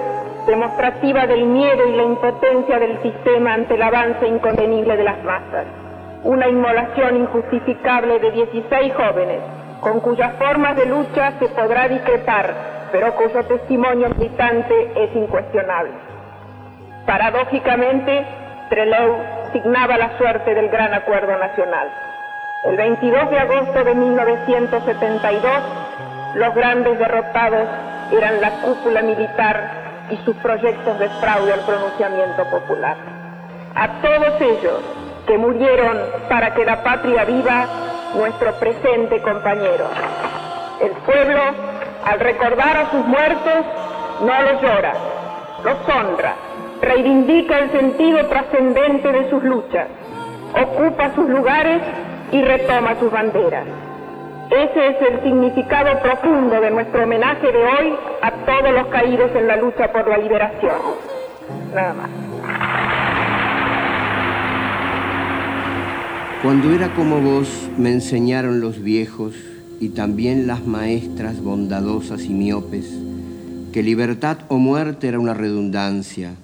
demostrativa 0.47 1.27
del 1.27 1.45
miedo 1.45 1.87
y 1.87 1.95
la 1.95 2.03
impotencia 2.03 2.77
del 2.77 3.01
sistema 3.01 3.53
ante 3.53 3.75
el 3.75 3.81
avance 3.81 4.27
incontenible 4.27 4.97
de 4.97 5.03
las 5.05 5.23
masas. 5.23 5.84
Una 6.25 6.47
inmolación 6.47 7.17
injustificable 7.17 8.17
de 8.17 8.31
16 8.31 8.93
jóvenes, 8.95 9.41
con 9.79 9.99
cuyas 9.99 10.33
formas 10.39 10.75
de 10.75 10.87
lucha 10.87 11.33
se 11.37 11.47
podrá 11.49 11.87
discrepar, 11.87 12.51
pero 12.91 13.13
cuyo 13.13 13.43
testimonio 13.43 14.09
militante 14.09 14.73
es 15.03 15.15
incuestionable. 15.15 15.91
Paradójicamente, 17.05 18.25
Trelew 18.69 19.17
signaba 19.53 19.97
la 19.97 20.17
suerte 20.17 20.55
del 20.55 20.69
Gran 20.69 20.95
Acuerdo 20.95 21.37
Nacional. 21.37 21.89
El 22.63 22.75
22 22.75 23.29
de 23.29 23.37
agosto 23.37 23.83
de 23.83 23.93
1972, 23.93 25.51
los 26.37 26.55
grandes 26.55 26.97
derrotados 26.97 27.69
eran 28.11 28.41
la 28.41 28.49
cúpula 28.61 29.03
militar 29.03 30.07
y 30.09 30.17
sus 30.25 30.35
proyectos 30.37 30.97
de 30.97 31.07
fraude 31.07 31.53
al 31.53 31.59
pronunciamiento 31.59 32.45
popular. 32.45 32.95
A 33.75 34.01
todos 34.01 34.41
ellos 34.41 35.04
que 35.25 35.37
murieron 35.37 35.97
para 36.29 36.53
que 36.53 36.65
la 36.65 36.83
patria 36.83 37.25
viva, 37.25 37.67
nuestro 38.15 38.53
presente 38.53 39.21
compañero. 39.21 39.85
El 40.81 40.91
pueblo, 40.91 41.41
al 42.05 42.19
recordar 42.19 42.77
a 42.77 42.91
sus 42.91 43.05
muertos, 43.05 43.65
no 44.21 44.41
los 44.41 44.61
llora, 44.61 44.93
los 45.63 45.77
honra, 45.89 46.35
reivindica 46.81 47.59
el 47.59 47.71
sentido 47.71 48.25
trascendente 48.27 49.11
de 49.11 49.29
sus 49.29 49.43
luchas, 49.43 49.87
ocupa 50.53 51.13
sus 51.15 51.29
lugares 51.29 51.81
y 52.31 52.41
retoma 52.41 52.95
sus 52.99 53.11
banderas. 53.11 53.65
Ese 54.49 54.87
es 54.87 55.01
el 55.01 55.23
significado 55.23 55.99
profundo 56.01 56.61
de 56.61 56.69
nuestro 56.69 57.03
homenaje 57.03 57.51
de 57.51 57.65
hoy 57.65 57.95
a 58.21 58.31
todos 58.31 58.71
los 58.71 58.87
caídos 58.87 59.31
en 59.35 59.47
la 59.47 59.55
lucha 59.55 59.91
por 59.91 60.07
la 60.07 60.17
liberación. 60.17 60.75
Nada 61.73 61.93
más. 61.93 62.24
Cuando 66.45 66.71
era 66.71 66.93
como 66.93 67.21
vos, 67.21 67.49
me 67.75 67.91
enseñaron 67.91 68.61
los 68.61 68.79
viejos 68.79 69.33
y 69.79 69.89
también 69.89 70.45
las 70.45 70.67
maestras 70.67 71.41
bondadosas 71.41 72.25
y 72.25 72.35
miopes 72.35 72.85
que 73.73 73.81
libertad 73.81 74.37
o 74.49 74.59
muerte 74.59 75.07
era 75.07 75.19
una 75.19 75.33
redundancia. 75.33 76.35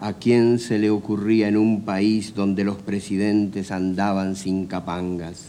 ¿A 0.00 0.12
quién 0.12 0.58
se 0.58 0.78
le 0.78 0.90
ocurría 0.90 1.48
en 1.48 1.56
un 1.56 1.80
país 1.86 2.34
donde 2.34 2.62
los 2.62 2.76
presidentes 2.76 3.72
andaban 3.72 4.36
sin 4.36 4.66
capangas? 4.66 5.46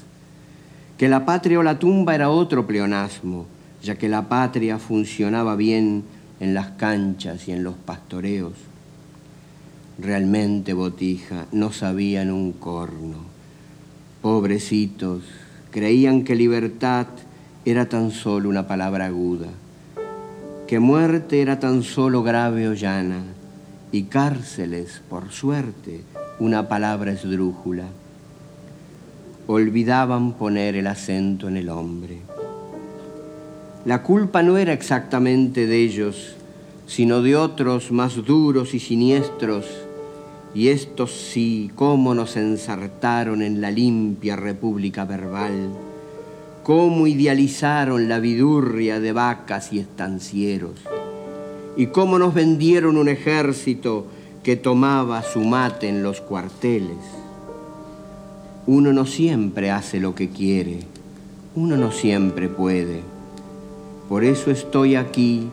que 0.97 1.09
la 1.09 1.25
patria 1.25 1.59
o 1.59 1.63
la 1.63 1.77
tumba 1.77 2.15
era 2.15 2.29
otro 2.29 2.65
pleonasmo, 2.65 3.47
ya 3.83 3.95
que 3.95 4.07
la 4.07 4.29
patria 4.29 4.79
funcionaba 4.79 5.57
bien 5.57 6.05
en 6.39 6.53
las 6.53 6.69
canchas 6.69 7.49
y 7.49 7.51
en 7.51 7.65
los 7.65 7.75
pastoreos. 7.75 8.53
Realmente, 9.97 10.71
Botija, 10.71 11.47
no 11.51 11.73
sabían 11.73 12.31
un 12.31 12.53
corno. 12.53 13.28
Pobrecitos, 14.21 15.23
creían 15.71 16.23
que 16.23 16.36
libertad 16.36 17.08
era 17.65 17.88
tan 17.88 18.12
solo 18.12 18.49
una 18.49 18.67
palabra 18.67 19.05
aguda, 19.05 19.47
que 20.67 20.79
muerte 20.79 21.41
era 21.41 21.60
tan 21.60 21.84
solo 21.84 22.23
grave 22.23 22.67
o 22.67 22.73
llana, 22.73 23.23
y 23.91 24.03
cárceles, 24.03 25.01
por 25.10 25.32
suerte, 25.32 26.01
una 26.39 26.67
palabra 26.67 27.12
esdrújula 27.12 27.86
olvidaban 29.51 30.34
poner 30.34 30.75
el 30.75 30.86
acento 30.86 31.47
en 31.47 31.58
el 31.58 31.69
hombre. 31.69 32.19
La 33.84 34.03
culpa 34.03 34.43
no 34.43 34.60
era 34.60 34.73
exactamente 34.73 35.65
de 35.65 35.82
ellos, 35.82 36.36
sino 36.86 37.23
de 37.23 37.36
otros 37.36 37.91
más 37.91 38.15
duros 38.15 38.75
y 38.75 38.79
siniestros, 38.79 39.65
y 40.53 40.69
estos 40.69 41.12
sí, 41.12 41.71
cómo 41.75 42.13
nos 42.15 42.38
ensartaron 42.38 43.41
en 43.41 43.62
la 43.62 43.71
limpia 43.71 44.35
república 44.35 45.05
verbal, 45.05 45.69
cómo 46.63 47.07
idealizaron 47.07 48.07
la 48.09 48.19
vidurria 48.19 48.99
de 48.99 49.12
vacas 49.12 49.71
y 49.73 49.79
estancieros, 49.79 50.79
y 51.77 51.88
cómo 51.88 52.19
nos 52.19 52.33
vendieron 52.33 52.97
un 52.97 53.09
ejército 53.09 54.07
que 54.43 54.55
tomaba 54.55 55.21
su 55.23 55.41
mate 55.41 55.89
en 55.89 56.03
los 56.03 56.21
cuarteles 56.21 56.97
uno 58.71 58.93
no 58.93 59.07
siempre 59.07 59.71
hace 59.71 59.99
lo 59.99 60.13
que 60.13 60.29
quiere, 60.29 60.81
uno 61.55 61.75
no 61.75 61.91
siempre 61.91 62.49
puede. 62.49 63.01
Por 64.07 64.23
eso 64.23 64.51
estoy 64.51 64.93
aquí 64.93 65.47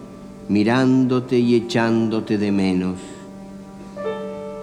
mirándote 0.50 1.38
y 1.38 1.54
echándote 1.54 2.36
de 2.36 2.52
menos. 2.52 2.98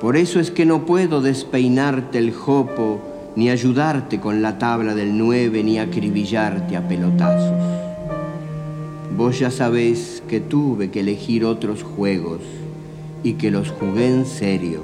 Por 0.04 0.18
eso 0.18 0.42
es 0.42 0.52
que 0.52 0.66
no 0.66 0.86
puedo 0.86 1.22
despeinarte 1.22 2.18
el 2.18 2.34
jopo, 2.34 3.00
ni 3.38 3.50
ayudarte 3.50 4.20
con 4.20 4.42
la 4.42 4.58
tabla 4.58 4.96
del 4.96 5.18
nueve, 5.18 5.64
ni 5.64 5.80
acribillarte 5.80 6.76
a 6.76 6.86
pelotazos. 6.86 7.58
Vos 9.16 9.40
ya 9.40 9.50
sabés 9.50 10.22
que 10.28 10.42
tuve 10.42 10.92
que 10.92 11.00
elegir 11.00 11.46
otros 11.46 11.84
juegos 11.84 12.42
y 13.24 13.36
que 13.36 13.50
los 13.50 13.72
jugué 13.72 14.10
en 14.10 14.26
serio. 14.26 14.82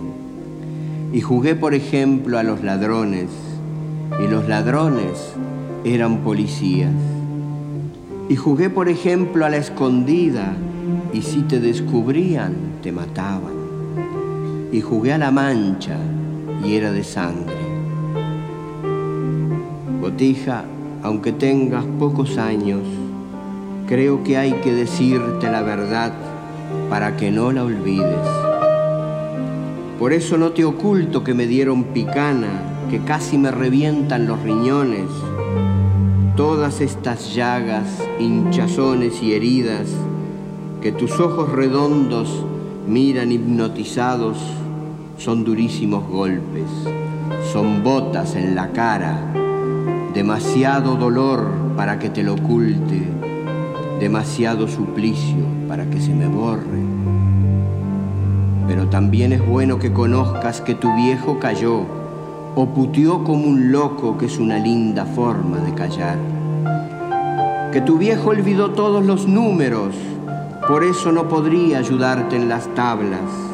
Y 1.11 1.19
jugué, 1.19 1.53
por 1.53 1.73
ejemplo, 1.73 2.39
a 2.39 2.43
los 2.43 2.63
ladrones, 2.63 3.27
y 4.23 4.27
los 4.31 4.47
ladrones 4.47 5.33
eran 5.83 6.19
policías. 6.19 6.95
Y 8.29 8.37
jugué, 8.37 8.69
por 8.69 8.87
ejemplo, 8.87 9.45
a 9.45 9.49
la 9.49 9.57
escondida 9.57 10.55
y 11.11 11.23
si 11.23 11.41
te 11.41 11.59
descubrían, 11.59 12.53
te 12.81 12.93
mataban. 12.93 13.58
Y 14.71 14.81
jugué 14.81 15.13
a 15.13 15.17
la 15.17 15.31
mancha 15.31 15.97
y 16.63 16.75
era 16.75 16.91
de 16.91 17.03
sangre. 17.03 17.57
Botija, 19.99 20.63
aunque 21.03 21.31
tengas 21.31 21.85
pocos 21.97 22.37
años, 22.37 22.81
creo 23.87 24.23
que 24.23 24.37
hay 24.37 24.53
que 24.53 24.73
decirte 24.73 25.49
la 25.51 25.61
verdad 25.61 26.13
para 26.89 27.17
que 27.17 27.31
no 27.31 27.51
la 27.51 27.63
olvides. 27.63 28.27
Por 29.97 30.13
eso 30.13 30.37
no 30.37 30.51
te 30.51 30.63
oculto 30.63 31.23
que 31.23 31.33
me 31.33 31.47
dieron 31.47 31.85
picana, 31.85 32.47
que 32.89 32.99
casi 32.99 33.37
me 33.37 33.51
revientan 33.51 34.27
los 34.27 34.41
riñones. 34.41 35.09
Todas 36.35 36.79
estas 36.79 37.33
llagas, 37.33 38.01
hinchazones 38.19 39.21
y 39.21 39.33
heridas 39.33 39.89
que 40.81 40.93
tus 40.93 41.19
ojos 41.19 41.51
redondos 41.51 42.45
miran 42.87 43.31
hipnotizados 43.31 44.37
son 45.19 45.43
durísimos 45.43 46.07
golpes, 46.07 46.69
son 47.51 47.83
botas 47.83 48.35
en 48.35 48.55
la 48.55 48.69
cara, 48.69 49.19
demasiado 50.13 50.95
dolor 50.95 51.51
para 51.75 51.99
que 51.99 52.09
te 52.09 52.23
lo 52.23 52.35
oculte, 52.35 53.05
demasiado 53.99 54.69
suplicio 54.69 55.43
para 55.67 55.89
que 55.89 55.99
se 55.99 56.13
me 56.13 56.25
borre. 56.27 56.79
Pero 58.65 58.87
también 58.87 59.33
es 59.33 59.45
bueno 59.45 59.77
que 59.77 59.91
conozcas 59.91 60.61
que 60.61 60.73
tu 60.73 60.95
viejo 60.95 61.37
cayó 61.37 61.81
o 62.55 62.67
puteó 62.67 63.25
como 63.25 63.45
un 63.45 63.73
loco, 63.73 64.17
que 64.17 64.27
es 64.27 64.37
una 64.37 64.57
linda 64.57 65.05
forma 65.05 65.57
de 65.57 65.73
callar. 65.73 66.17
Que 67.73 67.81
tu 67.81 67.97
viejo 67.97 68.29
olvidó 68.29 68.71
todos 68.71 69.05
los 69.05 69.27
números, 69.27 69.95
por 70.65 70.85
eso 70.85 71.11
no 71.11 71.27
podría 71.27 71.79
ayudarte 71.79 72.37
en 72.37 72.47
las 72.47 72.73
tablas 72.73 73.48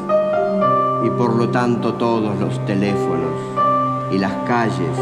y 1.06 1.10
por 1.10 1.36
lo 1.36 1.50
tanto 1.50 1.94
todos 1.94 2.38
los 2.40 2.64
teléfonos 2.66 3.32
y 4.10 4.18
las 4.18 4.32
calles 4.46 4.98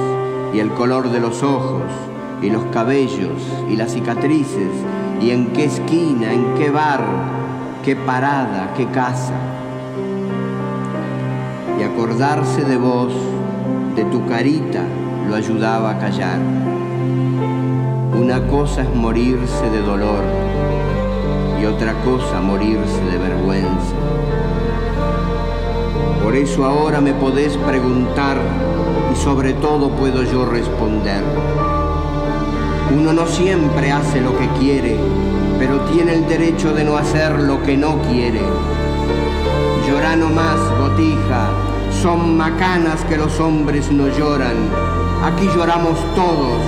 y 0.52 0.58
el 0.58 0.70
color 0.74 1.10
de 1.10 1.18
los 1.18 1.42
ojos 1.42 1.82
y 2.42 2.50
los 2.50 2.64
cabellos 2.64 3.42
y 3.70 3.76
las 3.76 3.92
cicatrices 3.92 4.70
y 5.22 5.30
en 5.30 5.46
qué 5.54 5.64
esquina, 5.64 6.30
en 6.30 6.54
qué 6.56 6.68
bar, 6.70 7.02
qué 7.82 7.96
parada, 7.96 8.74
qué 8.76 8.86
casa. 8.86 9.32
Y 11.80 11.82
acordarse 11.82 12.64
de 12.64 12.76
vos, 12.76 13.14
de 13.96 14.04
tu 14.04 14.26
carita, 14.26 14.82
lo 15.28 15.34
ayudaba 15.34 15.92
a 15.92 15.98
callar. 15.98 16.38
Una 18.14 18.46
cosa 18.46 18.82
es 18.82 18.94
morirse 18.94 19.70
de 19.70 19.80
dolor 19.80 20.22
y 21.60 21.64
otra 21.64 21.94
cosa 22.04 22.40
morirse 22.42 23.00
de 23.10 23.18
vergüenza. 23.18 24.43
Por 26.22 26.36
eso 26.36 26.64
ahora 26.64 27.00
me 27.00 27.12
podés 27.12 27.56
preguntar 27.58 28.38
y 29.12 29.16
sobre 29.16 29.52
todo 29.54 29.90
puedo 29.90 30.22
yo 30.22 30.44
responder. 30.44 31.22
Uno 32.96 33.12
no 33.12 33.26
siempre 33.26 33.90
hace 33.90 34.20
lo 34.20 34.36
que 34.38 34.48
quiere, 34.58 34.96
pero 35.58 35.80
tiene 35.92 36.14
el 36.14 36.28
derecho 36.28 36.72
de 36.72 36.84
no 36.84 36.96
hacer 36.96 37.40
lo 37.40 37.62
que 37.62 37.76
no 37.76 38.00
quiere. 38.02 38.42
Llorá 39.88 40.16
más, 40.16 40.58
botija, 40.78 41.50
son 42.02 42.36
macanas 42.36 43.02
que 43.08 43.16
los 43.16 43.38
hombres 43.40 43.90
no 43.90 44.08
lloran. 44.08 44.56
Aquí 45.22 45.48
lloramos 45.56 45.98
todos, 46.14 46.60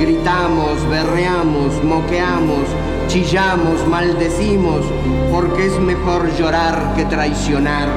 gritamos, 0.00 0.88
berreamos, 0.88 1.82
moqueamos, 1.84 2.66
chillamos, 3.08 3.86
maldecimos, 3.88 4.84
porque 5.30 5.66
es 5.66 5.78
mejor 5.78 6.34
llorar 6.36 6.94
que 6.96 7.04
traicionar, 7.04 7.88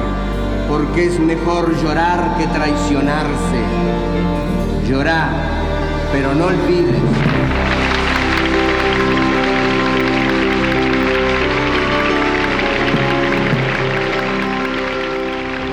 porque 0.68 1.06
es 1.06 1.18
mejor 1.18 1.74
llorar 1.82 2.36
que 2.38 2.46
traicionarse. 2.46 3.60
Llorá, 4.88 5.28
pero 6.12 6.34
no 6.34 6.46
olvides. 6.46 7.02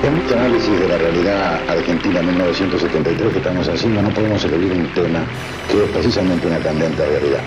En 0.02 0.16
este 0.18 0.34
análisis 0.34 0.80
de 0.80 0.88
la 0.88 0.98
realidad 0.98 1.60
argentina 1.68 2.22
1973 2.22 3.32
que 3.32 3.38
estamos 3.38 3.68
haciendo 3.68 4.02
no 4.02 4.10
podemos 4.10 4.44
elegir 4.44 4.72
un 4.72 4.86
tema 4.92 5.20
que 5.70 5.84
es 5.84 5.90
precisamente 5.90 6.46
una 6.46 6.58
candente 6.58 7.06
realidad. 7.06 7.40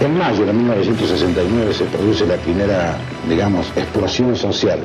En 0.00 0.16
mayo 0.16 0.46
de 0.46 0.52
1969 0.52 1.74
se 1.74 1.84
produce 1.86 2.24
la 2.24 2.36
primera, 2.36 2.96
digamos, 3.28 3.66
explosión 3.76 4.34
social 4.36 4.78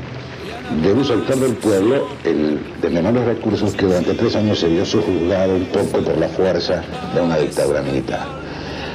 de 0.82 0.94
un 0.94 1.06
sector 1.06 1.36
del 1.38 1.56
pueblo, 1.56 2.08
el 2.24 2.60
de 2.82 2.90
menores 2.90 3.26
recursos, 3.26 3.74
que 3.74 3.86
durante 3.86 4.14
tres 4.14 4.36
años 4.36 4.60
se 4.60 4.68
vio 4.68 4.86
sojuzgado 4.86 5.56
un 5.56 5.66
poco 5.66 6.04
por 6.04 6.18
la 6.18 6.28
fuerza 6.30 6.84
de 7.14 7.22
una 7.22 7.38
dictadura 7.38 7.82
militar. 7.82 8.26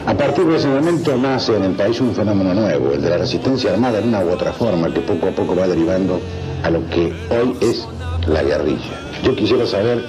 A 0.06 0.14
partir 0.14 0.46
de 0.46 0.56
ese 0.56 0.68
momento 0.68 1.16
nace 1.16 1.54
en 1.54 1.64
el 1.64 1.72
país 1.72 2.00
un 2.00 2.14
fenómeno 2.14 2.54
nuevo, 2.54 2.92
el 2.92 3.02
de 3.02 3.10
la 3.10 3.18
resistencia 3.18 3.72
armada 3.72 3.98
en 3.98 4.08
una 4.08 4.24
u 4.24 4.30
otra 4.30 4.52
forma, 4.52 4.92
que 4.92 5.00
poco 5.00 5.28
a 5.28 5.30
poco 5.30 5.54
va 5.54 5.68
derivando 5.68 6.20
a 6.62 6.70
lo 6.70 6.88
que 6.88 7.12
hoy 7.30 7.54
es 7.60 7.86
la 8.26 8.42
guerrilla. 8.42 9.08
Yo 9.22 9.34
quisiera 9.36 9.66
saber 9.66 10.02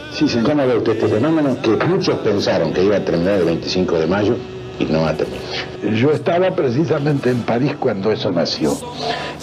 cómo 0.45 0.65
ve 0.65 0.77
usted 0.77 0.93
este 0.93 1.07
fenómeno 1.07 1.57
que 1.61 1.71
muchos 1.85 2.19
pensaron 2.19 2.71
que 2.71 2.83
iba 2.83 2.97
a 2.97 3.03
terminar 3.03 3.39
el 3.39 3.45
25 3.45 3.99
de 3.99 4.07
mayo 4.07 4.37
y 4.79 4.85
no 4.85 5.05
ha 5.05 5.13
terminado. 5.13 5.97
Yo 5.97 6.11
estaba 6.11 6.51
precisamente 6.51 7.29
en 7.31 7.41
París 7.41 7.73
cuando 7.79 8.11
eso 8.11 8.31
nació. 8.31 8.77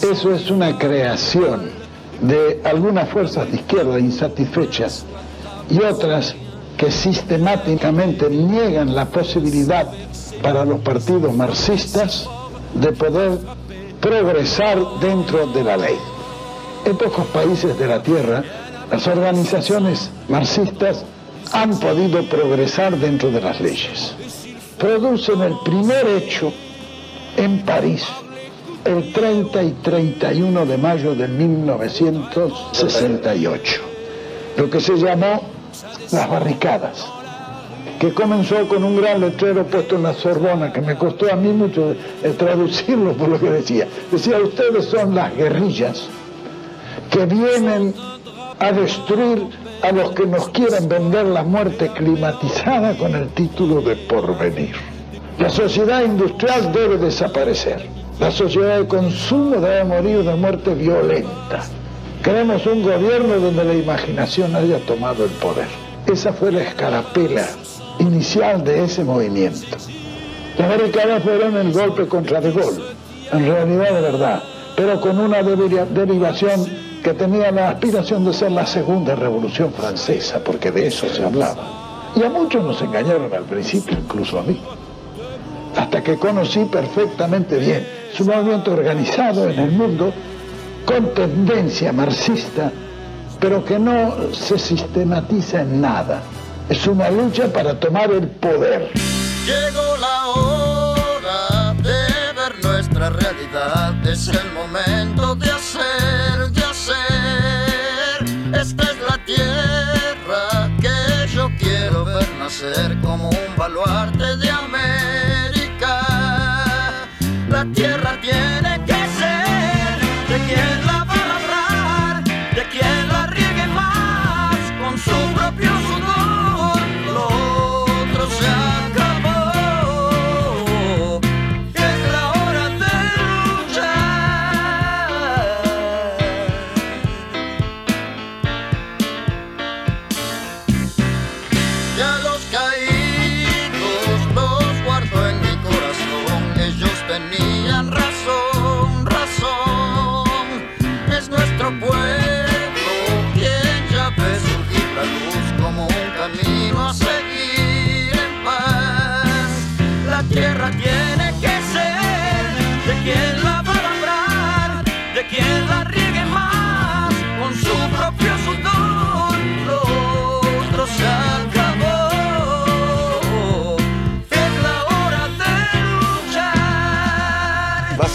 Eso 0.03 0.33
es 0.33 0.51
una 0.51 0.79
creación 0.79 1.76
de 2.21 2.61
algunas 2.65 3.09
fuerzas 3.09 3.51
de 3.51 3.57
izquierda 3.57 3.99
insatisfechas 3.99 5.05
y 5.71 5.81
otras 5.83 6.35
que 6.77 6.91
sistemáticamente 6.91 8.29
niegan 8.29 8.95
la 8.95 9.07
posibilidad 9.07 9.87
para 10.43 10.65
los 10.65 10.81
partidos 10.81 11.35
marxistas 11.35 12.29
de 12.75 12.93
poder 12.93 13.39
progresar 14.01 14.79
dentro 15.01 15.47
de 15.47 15.65
la 15.65 15.77
ley. 15.77 15.97
En 16.85 16.97
pocos 16.97 17.27
países 17.27 17.79
de 17.79 17.87
la 17.87 18.03
Tierra, 18.03 18.45
las 18.91 19.07
organizaciones 19.07 20.11
marxistas 20.29 21.05
han 21.53 21.79
podido 21.81 22.23
progresar 22.25 22.97
dentro 22.99 23.31
de 23.31 23.41
las 23.41 23.61
leyes. 23.61 24.15
Producen 24.79 25.41
el 25.41 25.55
primer 25.65 26.07
hecho 26.07 26.53
en 27.37 27.65
París 27.65 28.05
el 28.87 29.13
30 29.13 29.63
y 29.63 29.73
31 29.83 30.67
de 30.67 30.79
mayo 30.79 31.15
de 31.15 31.29
1968, 31.29 33.83
lo 34.57 34.71
que 34.71 34.81
se 34.81 34.97
llamó 34.97 35.43
las 36.13 36.31
barricadas, 36.31 37.07
que 37.99 38.15
comenzó 38.15 38.69
con 38.69 38.85
un 38.85 39.01
gran 39.01 39.21
letrero 39.21 39.67
puesto 39.67 39.97
en 39.97 40.05
la 40.05 40.15
Sorbona, 40.15 40.73
que 40.73 40.81
me 40.81 40.95
costó 40.97 41.33
a 41.33 41.37
mí 41.37 41.53
mucho 41.53 41.97
traducirlo 42.39 43.15
por 43.15 43.29
lo 43.29 43.41
que 43.41 43.51
decía. 43.51 43.89
Decía, 44.11 44.39
ustedes 44.39 44.87
son 44.87 45.15
las 45.15 45.37
guerrillas 45.37 46.09
que 47.11 47.27
vienen 47.27 47.95
a 48.59 48.73
destruir 48.73 49.49
a 49.83 49.93
los 49.93 50.13
que 50.13 50.25
nos 50.27 50.49
quieren 50.51 50.89
vender 50.89 51.27
la 51.27 51.43
muerte 51.43 51.91
climatizada 51.95 52.97
con 52.97 53.15
el 53.15 53.29
título 53.31 53.83
de 53.83 53.97
porvenir. 53.97 54.75
La 55.39 55.51
sociedad 55.51 56.03
industrial 56.03 56.73
debe 56.73 56.97
desaparecer. 56.97 58.06
La 58.19 58.31
sociedad 58.31 58.79
de 58.79 58.87
consumo 58.87 59.57
debe 59.57 59.85
morir 59.85 60.25
de 60.25 60.35
muerte 60.35 60.75
violenta. 60.75 61.65
Queremos 62.25 62.65
un 62.67 62.83
gobierno 62.83 63.37
donde 63.37 63.63
la 63.63 63.75
imaginación 63.75 64.57
haya 64.57 64.79
tomado 64.87 65.25
el 65.25 65.31
poder. 65.33 65.67
Esa 66.07 66.33
fue 66.33 66.51
la 66.51 66.63
escarapela 66.63 67.47
inicial 67.99 68.65
de 68.65 68.85
ese 68.85 69.05
movimiento. 69.05 69.77
Las 70.57 70.69
barricadas 70.69 71.23
fueron 71.23 71.57
el 71.59 71.73
golpe 71.73 72.07
contra 72.07 72.41
De 72.41 72.53
Gaulle, 72.53 72.85
en 73.33 73.47
realidad 73.47 73.95
de 73.95 74.01
verdad, 74.01 74.43
pero 74.77 74.99
con 74.99 75.19
una 75.19 75.43
derivación 75.43 76.65
que 77.05 77.13
tenía 77.13 77.51
la 77.53 77.71
aspiración 77.71 78.25
de 78.25 78.33
ser 78.33 78.51
la 78.53 78.67
segunda 78.67 79.15
revolución 79.15 79.73
francesa, 79.75 80.43
porque 80.43 80.71
de 80.71 80.87
eso 80.87 81.07
se 81.09 81.23
hablaba. 81.23 82.13
Y 82.17 82.23
a 82.23 82.31
muchos 82.31 82.65
nos 82.65 82.81
engañaron 82.81 83.31
al 83.35 83.45
principio, 83.45 83.95
incluso 83.99 84.39
a 84.39 84.43
mí, 84.43 84.59
hasta 85.77 86.03
que 86.03 86.17
conocí 86.17 86.65
perfectamente 86.65 87.59
bien. 87.59 88.06
Es 88.17 88.21
un 88.21 88.29
movimiento 88.29 88.73
organizado 88.73 89.51
en 89.51 89.59
el 89.59 89.73
mundo 89.73 90.11
con 90.87 91.13
tendencia 91.13 91.93
marxista, 91.93 92.73
pero 93.39 93.63
que 93.63 93.79
no 93.79 94.33
se 94.33 94.59
sistematiza 94.59 95.61
en 95.61 95.83
nada. 95.83 96.23
Es 96.67 96.87
una 96.87 97.11
lucha 97.11 97.53
para 97.53 97.79
tomar 97.79 98.11
el 98.11 98.27
poder. 98.29 98.91
Llegó 99.45 99.99
la 99.99 100.29
hora 100.29 101.75
de 101.75 102.33
ver 102.33 102.65
nuestra 102.65 103.11
realidad, 103.11 104.07
es 104.09 104.29
el 104.29 104.51
momento 104.55 105.35
de 105.35 105.51
hacer, 105.51 106.51
de 106.53 106.65
hacer. 106.65 108.59
Esta 108.59 108.83
es 108.83 108.99
la 109.11 109.23
tierra 109.27 110.71
que 110.81 111.35
yo 111.35 111.51
quiero 111.59 112.07
ver 112.07 112.27
nacer 112.39 112.99
como 113.03 113.29
un 113.29 113.57
baluarte 113.59 114.39
de 114.39 114.46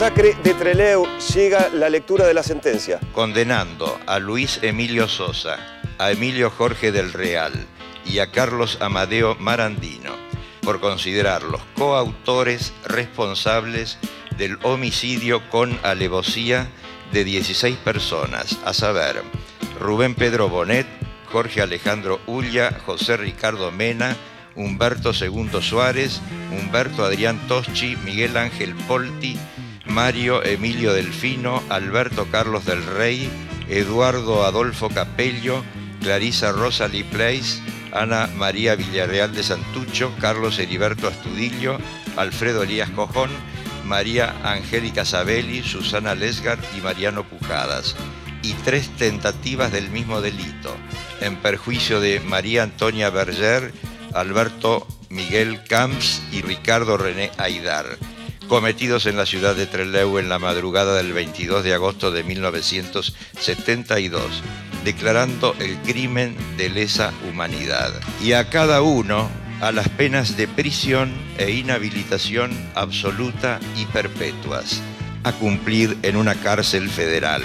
Masacre 0.01 0.35
de 0.43 0.55
Treleu 0.55 1.05
llega 1.31 1.69
la 1.69 1.87
lectura 1.87 2.25
de 2.25 2.33
la 2.33 2.41
sentencia. 2.41 2.99
condenando 3.13 3.99
a 4.07 4.17
Luis 4.17 4.57
Emilio 4.63 5.07
Sosa, 5.07 5.59
a 5.99 6.09
Emilio 6.09 6.49
Jorge 6.49 6.91
del 6.91 7.13
Real 7.13 7.53
y 8.03 8.17
a 8.17 8.31
Carlos 8.31 8.79
Amadeo 8.81 9.35
Marandino 9.35 10.09
por 10.63 10.79
considerarlos 10.79 11.61
coautores 11.77 12.73
responsables 12.83 13.99
del 14.39 14.57
homicidio 14.63 15.47
con 15.51 15.79
alevosía 15.83 16.67
de 17.13 17.23
16 17.23 17.77
personas, 17.77 18.57
a 18.65 18.73
saber, 18.73 19.21
Rubén 19.79 20.15
Pedro 20.15 20.49
Bonet, 20.49 20.87
Jorge 21.31 21.61
Alejandro 21.61 22.19
Ulla, 22.25 22.75
José 22.87 23.17
Ricardo 23.17 23.69
Mena, 23.69 24.17
Humberto 24.55 25.11
II 25.13 25.61
Suárez, 25.61 26.21
Humberto 26.51 27.05
Adrián 27.05 27.39
Toschi, 27.47 27.95
Miguel 27.97 28.35
Ángel 28.35 28.73
Polti, 28.87 29.37
Mario 29.91 30.41
Emilio 30.45 30.93
Delfino, 30.93 31.61
Alberto 31.67 32.27
Carlos 32.31 32.63
del 32.65 32.81
Rey, 32.85 33.29
Eduardo 33.67 34.45
Adolfo 34.45 34.87
Capello, 34.87 35.65
Clarisa 35.99 36.53
Rosalie 36.53 37.03
Place, 37.03 37.61
Ana 37.91 38.27
María 38.37 38.75
Villarreal 38.75 39.33
de 39.33 39.43
Santucho, 39.43 40.13
Carlos 40.21 40.59
Heriberto 40.59 41.09
Astudillo, 41.09 41.77
Alfredo 42.15 42.63
Elías 42.63 42.89
Cojón, 42.91 43.31
María 43.83 44.33
Angélica 44.43 45.03
Sabelli, 45.03 45.61
Susana 45.61 46.15
Lesgar 46.15 46.57
y 46.77 46.79
Mariano 46.79 47.25
Pujadas. 47.25 47.97
Y 48.43 48.53
tres 48.63 48.89
tentativas 48.95 49.73
del 49.73 49.89
mismo 49.89 50.21
delito, 50.21 50.73
en 51.19 51.35
perjuicio 51.35 51.99
de 51.99 52.21
María 52.21 52.63
Antonia 52.63 53.09
Berger, 53.09 53.73
Alberto 54.13 54.87
Miguel 55.09 55.61
Camps 55.65 56.21
y 56.31 56.41
Ricardo 56.41 56.95
René 56.95 57.29
Aidar 57.37 57.97
cometidos 58.51 59.05
en 59.05 59.15
la 59.15 59.25
ciudad 59.25 59.55
de 59.55 59.65
Trelew 59.65 60.17
en 60.17 60.27
la 60.27 60.37
madrugada 60.37 60.97
del 60.97 61.13
22 61.13 61.63
de 61.63 61.73
agosto 61.73 62.11
de 62.11 62.25
1972, 62.25 64.43
declarando 64.83 65.55
el 65.57 65.77
crimen 65.77 66.35
de 66.57 66.69
lesa 66.69 67.13
humanidad. 67.29 67.93
Y 68.21 68.33
a 68.33 68.49
cada 68.49 68.81
uno 68.81 69.29
a 69.61 69.71
las 69.71 69.87
penas 69.87 70.35
de 70.35 70.49
prisión 70.49 71.13
e 71.37 71.51
inhabilitación 71.51 72.51
absoluta 72.75 73.61
y 73.77 73.85
perpetuas, 73.85 74.81
a 75.23 75.31
cumplir 75.31 75.97
en 76.03 76.17
una 76.17 76.35
cárcel 76.35 76.89
federal. 76.89 77.43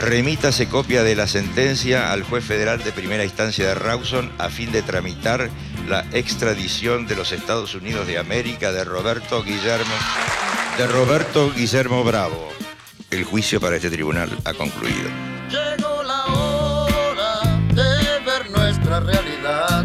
Remítase 0.00 0.66
copia 0.66 1.02
de 1.02 1.14
la 1.14 1.26
sentencia 1.26 2.10
al 2.10 2.22
juez 2.22 2.42
federal 2.42 2.82
de 2.82 2.90
primera 2.90 3.22
instancia 3.22 3.68
de 3.68 3.74
Rawson 3.74 4.32
a 4.38 4.48
fin 4.48 4.72
de 4.72 4.80
tramitar 4.80 5.50
la 5.88 6.06
extradición 6.12 7.06
de 7.06 7.16
los 7.16 7.32
Estados 7.32 7.74
Unidos 7.74 8.06
de 8.06 8.16
América 8.16 8.72
de 8.72 8.82
Roberto 8.84 9.44
Guillermo 9.44 9.94
de 10.78 10.86
Roberto 10.86 11.52
Guillermo 11.52 12.02
Bravo. 12.02 12.48
El 13.10 13.24
juicio 13.24 13.60
para 13.60 13.76
este 13.76 13.90
tribunal 13.90 14.30
ha 14.46 14.54
concluido. 14.54 15.10
Llegó 15.50 16.02
la 16.02 16.24
hora 16.24 17.40
de 17.74 18.24
ver 18.24 18.50
nuestra 18.50 19.00
realidad. 19.00 19.84